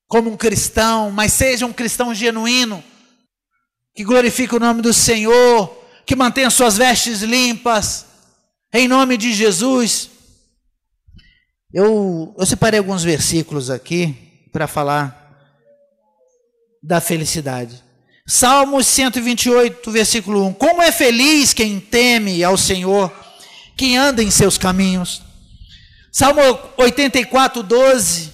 como 0.08 0.32
um 0.32 0.36
cristão, 0.36 1.12
mas 1.12 1.32
seja 1.32 1.64
um 1.64 1.72
cristão 1.72 2.12
genuíno, 2.12 2.82
que 3.94 4.02
glorifique 4.02 4.56
o 4.56 4.58
nome 4.58 4.82
do 4.82 4.92
Senhor, 4.92 5.80
que 6.04 6.16
mantenha 6.16 6.50
suas 6.50 6.76
vestes 6.76 7.22
limpas, 7.22 8.04
em 8.72 8.88
nome 8.88 9.16
de 9.16 9.32
Jesus. 9.32 10.10
Eu, 11.72 12.34
eu 12.36 12.44
separei 12.44 12.80
alguns 12.80 13.04
versículos 13.04 13.70
aqui 13.70 14.25
para 14.56 14.66
falar 14.66 15.36
da 16.82 16.98
felicidade. 16.98 17.84
Salmos 18.26 18.86
128, 18.86 19.90
versículo 19.90 20.46
1. 20.46 20.54
Como 20.54 20.80
é 20.80 20.90
feliz 20.90 21.52
quem 21.52 21.78
teme 21.78 22.42
ao 22.42 22.56
Senhor, 22.56 23.12
quem 23.76 23.98
anda 23.98 24.22
em 24.22 24.30
seus 24.30 24.56
caminhos. 24.56 25.20
Salmo 26.10 26.40
84, 26.78 27.62
12. 27.62 28.32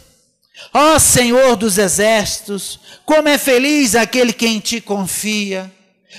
Ó 0.73 0.97
Senhor 1.01 1.57
dos 1.57 1.77
exércitos, 1.77 2.79
como 3.05 3.29
é 3.29 3.37
feliz 3.37 3.97
aquele 3.97 4.33
que 4.33 4.47
em 4.47 4.61
ti 4.61 4.81
confia. 4.81 5.73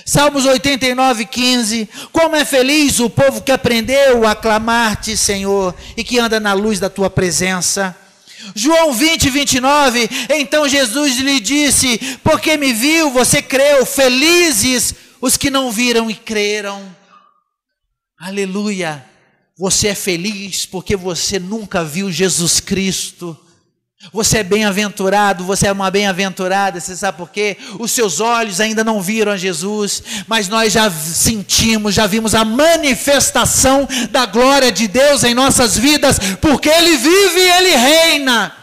Salmos 0.04 0.44
89, 0.44 1.24
15. 1.24 1.88
Como 2.12 2.36
é 2.36 2.44
feliz 2.44 3.00
o 3.00 3.08
povo 3.08 3.40
que 3.40 3.50
aprendeu 3.50 4.26
a 4.26 4.34
clamar-te, 4.34 5.16
Senhor, 5.16 5.74
e 5.96 6.04
que 6.04 6.18
anda 6.18 6.38
na 6.38 6.52
luz 6.52 6.78
da 6.78 6.90
tua 6.90 7.08
presença. 7.08 7.96
João 8.54 8.92
20, 8.92 9.30
29, 9.30 10.08
então 10.30 10.68
Jesus 10.68 11.16
lhe 11.18 11.40
disse: 11.40 12.18
Porque 12.22 12.56
me 12.56 12.72
viu, 12.72 13.10
você 13.10 13.40
creu, 13.40 13.86
felizes 13.86 14.94
os 15.20 15.36
que 15.36 15.50
não 15.50 15.70
viram 15.70 16.10
e 16.10 16.14
creram. 16.14 16.94
Aleluia! 18.18 19.04
Você 19.56 19.88
é 19.88 19.94
feliz 19.94 20.66
porque 20.66 20.96
você 20.96 21.38
nunca 21.38 21.84
viu 21.84 22.10
Jesus 22.10 22.58
Cristo. 22.58 23.38
Você 24.12 24.38
é 24.38 24.42
bem-aventurado, 24.42 25.44
você 25.44 25.66
é 25.66 25.72
uma 25.72 25.90
bem-aventurada, 25.90 26.78
você 26.78 26.94
sabe 26.94 27.18
por 27.18 27.30
quê? 27.30 27.56
Os 27.78 27.90
seus 27.92 28.20
olhos 28.20 28.60
ainda 28.60 28.84
não 28.84 29.00
viram 29.00 29.32
a 29.32 29.36
Jesus, 29.36 30.02
mas 30.26 30.48
nós 30.48 30.72
já 30.72 30.90
sentimos, 30.90 31.94
já 31.94 32.06
vimos 32.06 32.34
a 32.34 32.44
manifestação 32.44 33.88
da 34.10 34.26
glória 34.26 34.70
de 34.70 34.86
Deus 34.86 35.24
em 35.24 35.34
nossas 35.34 35.76
vidas, 35.76 36.18
porque 36.40 36.68
Ele 36.68 36.96
vive 36.96 37.40
e 37.40 37.50
Ele 37.50 37.76
reina. 37.76 38.54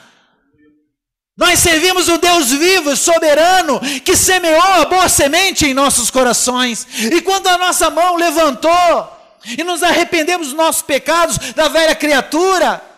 Nós 1.35 1.59
servimos 1.59 2.07
o 2.07 2.17
Deus 2.17 2.51
vivo 2.51 2.95
soberano 2.95 3.79
que 4.05 4.15
semeou 4.15 4.61
a 4.61 4.85
boa 4.85 5.09
semente 5.09 5.65
em 5.65 5.73
nossos 5.73 6.11
corações, 6.11 6.87
e 6.95 7.19
quando 7.21 7.47
a 7.47 7.57
nossa 7.57 7.89
mão 7.89 8.15
levantou 8.15 9.17
e 9.57 9.63
nos 9.63 9.81
arrependemos 9.81 10.49
dos 10.49 10.55
nossos 10.55 10.83
pecados, 10.83 11.37
da 11.55 11.67
velha 11.67 11.95
criatura, 11.95 12.90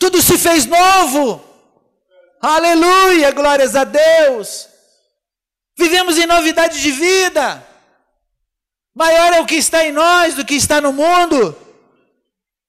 tudo 0.00 0.22
se 0.22 0.38
fez 0.38 0.64
novo. 0.64 1.44
Aleluia, 2.40 3.30
glórias 3.32 3.76
a 3.76 3.84
Deus. 3.84 4.66
Vivemos 5.78 6.16
em 6.16 6.26
novidade 6.26 6.80
de 6.80 6.90
vida. 6.90 7.64
Maior 8.94 9.34
é 9.34 9.40
o 9.40 9.46
que 9.46 9.56
está 9.56 9.84
em 9.86 9.92
nós 9.92 10.34
do 10.34 10.44
que 10.44 10.54
está 10.54 10.80
no 10.80 10.90
mundo. 10.90 11.54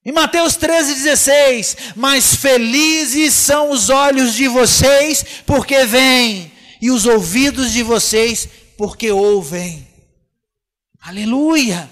Em 0.03 0.11
Mateus 0.11 0.57
13,16: 0.57 1.93
Mas 1.95 2.35
felizes 2.35 3.33
são 3.33 3.71
os 3.71 3.89
olhos 3.89 4.33
de 4.33 4.49
vocês, 4.49 5.23
porque 5.45 5.85
veem, 5.85 6.51
e 6.81 6.91
os 6.91 7.05
ouvidos 7.05 7.71
de 7.71 7.81
vocês, 7.81 8.47
porque 8.77 9.09
ouvem. 9.09 9.87
Aleluia! 10.99 11.89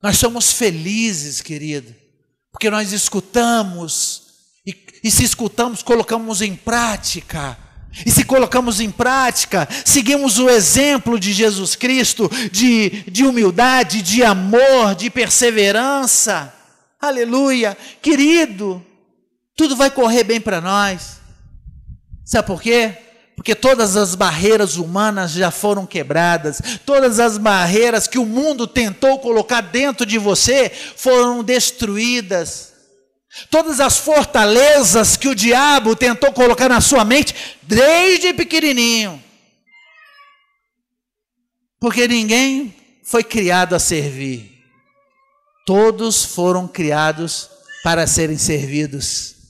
Nós 0.00 0.16
somos 0.16 0.52
felizes, 0.52 1.40
querido, 1.40 2.01
porque 2.52 2.70
nós 2.70 2.92
escutamos, 2.92 4.22
e, 4.66 4.76
e 5.02 5.10
se 5.10 5.24
escutamos, 5.24 5.82
colocamos 5.82 6.42
em 6.42 6.54
prática. 6.54 7.58
E 8.06 8.10
se 8.10 8.24
colocamos 8.24 8.80
em 8.80 8.90
prática, 8.90 9.68
seguimos 9.84 10.38
o 10.38 10.48
exemplo 10.48 11.20
de 11.20 11.30
Jesus 11.30 11.76
Cristo, 11.76 12.30
de, 12.50 12.88
de 13.10 13.22
humildade, 13.22 14.00
de 14.00 14.24
amor, 14.24 14.94
de 14.94 15.10
perseverança. 15.10 16.54
Aleluia. 16.98 17.76
Querido, 18.00 18.84
tudo 19.54 19.76
vai 19.76 19.90
correr 19.90 20.24
bem 20.24 20.40
para 20.40 20.60
nós. 20.60 21.20
Sabe 22.24 22.46
por 22.46 22.62
quê? 22.62 22.96
Porque 23.36 23.54
todas 23.54 23.96
as 23.96 24.14
barreiras 24.14 24.76
humanas 24.76 25.32
já 25.32 25.50
foram 25.50 25.86
quebradas, 25.86 26.60
todas 26.84 27.18
as 27.18 27.38
barreiras 27.38 28.06
que 28.06 28.18
o 28.18 28.26
mundo 28.26 28.66
tentou 28.66 29.18
colocar 29.18 29.60
dentro 29.60 30.04
de 30.04 30.18
você 30.18 30.70
foram 30.70 31.42
destruídas. 31.42 32.72
Todas 33.50 33.80
as 33.80 33.96
fortalezas 33.96 35.16
que 35.16 35.28
o 35.28 35.34
diabo 35.34 35.96
tentou 35.96 36.32
colocar 36.32 36.68
na 36.68 36.82
sua 36.82 37.04
mente, 37.04 37.34
desde 37.62 38.34
pequenininho. 38.34 39.22
Porque 41.80 42.06
ninguém 42.06 42.76
foi 43.02 43.24
criado 43.24 43.74
a 43.74 43.78
servir, 43.78 44.62
todos 45.66 46.24
foram 46.24 46.68
criados 46.68 47.50
para 47.82 48.06
serem 48.06 48.38
servidos. 48.38 49.41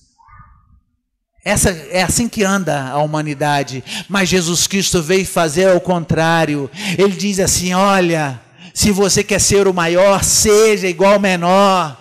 Essa 1.45 1.71
é 1.91 2.03
assim 2.03 2.29
que 2.29 2.45
anda 2.45 2.91
a 2.91 2.99
humanidade, 2.99 3.83
mas 4.09 4.29
Jesus 4.29 4.69
Cristo 4.69 5.03
veio 5.03 5.27
fazer 5.27 5.69
ao 5.69 5.81
contrário. 5.81 6.71
Ele 6.97 7.15
diz 7.15 7.41
assim: 7.41 7.75
"Olha, 7.75 8.41
se 8.73 8.93
você 8.93 9.25
quer 9.25 9.41
ser 9.41 9.67
o 9.67 9.75
maior, 9.75 10.23
seja 10.23 10.87
igual 10.87 11.15
ao 11.15 11.21
menor". 11.21 11.99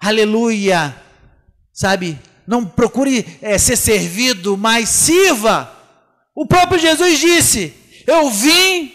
Aleluia. 0.00 0.94
Sabe? 1.72 2.16
Não 2.46 2.64
procure 2.64 3.26
é, 3.42 3.58
ser 3.58 3.76
servido, 3.76 4.56
mas 4.56 4.88
sirva. 4.90 5.72
O 6.32 6.46
próprio 6.46 6.78
Jesus 6.78 7.18
disse: 7.18 7.74
"Eu 8.06 8.30
vim 8.30 8.94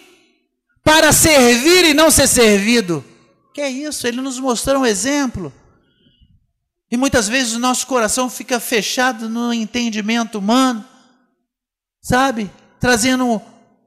para 0.82 1.12
servir 1.12 1.84
e 1.84 1.94
não 1.94 2.10
ser 2.10 2.28
servido". 2.28 3.04
Que 3.54 3.60
é 3.60 3.70
isso? 3.70 4.08
Ele 4.08 4.22
nos 4.22 4.40
mostrou 4.40 4.84
um 4.84 4.86
exemplo. 4.86 5.52
E 6.92 6.98
muitas 6.98 7.28
vezes 7.28 7.54
o 7.54 7.60
nosso 7.60 7.86
coração 7.86 8.30
fica 8.30 8.60
fechado 8.60 9.30
no 9.30 9.54
entendimento 9.54 10.40
humano, 10.40 10.84
sabe? 12.02 12.50
Trazendo 12.80 13.42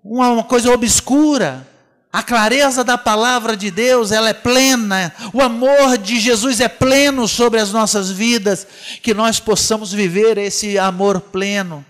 uma 0.04 0.44
coisa 0.44 0.70
obscura. 0.72 1.66
A 2.12 2.22
clareza 2.22 2.84
da 2.84 2.98
palavra 2.98 3.56
de 3.56 3.70
Deus, 3.70 4.12
ela 4.12 4.28
é 4.28 4.34
plena. 4.34 5.12
O 5.32 5.40
amor 5.40 5.96
de 5.96 6.20
Jesus 6.20 6.60
é 6.60 6.68
pleno 6.68 7.26
sobre 7.26 7.58
as 7.58 7.72
nossas 7.72 8.10
vidas, 8.10 8.66
que 9.02 9.14
nós 9.14 9.40
possamos 9.40 9.92
viver 9.92 10.36
esse 10.36 10.78
amor 10.78 11.20
pleno. 11.20 11.84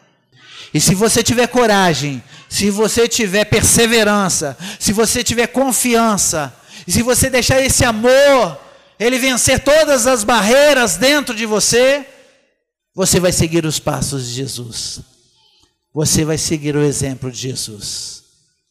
E 0.72 0.80
se 0.80 0.94
você 0.94 1.22
tiver 1.22 1.48
coragem, 1.48 2.22
se 2.48 2.70
você 2.70 3.08
tiver 3.08 3.44
perseverança, 3.46 4.56
se 4.78 4.92
você 4.92 5.24
tiver 5.24 5.48
confiança, 5.48 6.54
se 6.86 7.02
você 7.02 7.28
deixar 7.28 7.60
esse 7.60 7.84
amor 7.84 8.58
ele 9.02 9.18
vencer 9.18 9.62
todas 9.62 10.06
as 10.06 10.24
barreiras 10.24 10.96
dentro 10.96 11.34
de 11.34 11.46
você, 11.46 12.06
você 12.94 13.18
vai 13.18 13.32
seguir 13.32 13.64
os 13.64 13.78
passos 13.78 14.26
de 14.26 14.34
Jesus. 14.34 15.00
Você 15.92 16.24
vai 16.24 16.38
seguir 16.38 16.76
o 16.76 16.82
exemplo 16.82 17.30
de 17.30 17.38
Jesus. 17.38 18.22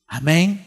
Amém? 0.07 0.65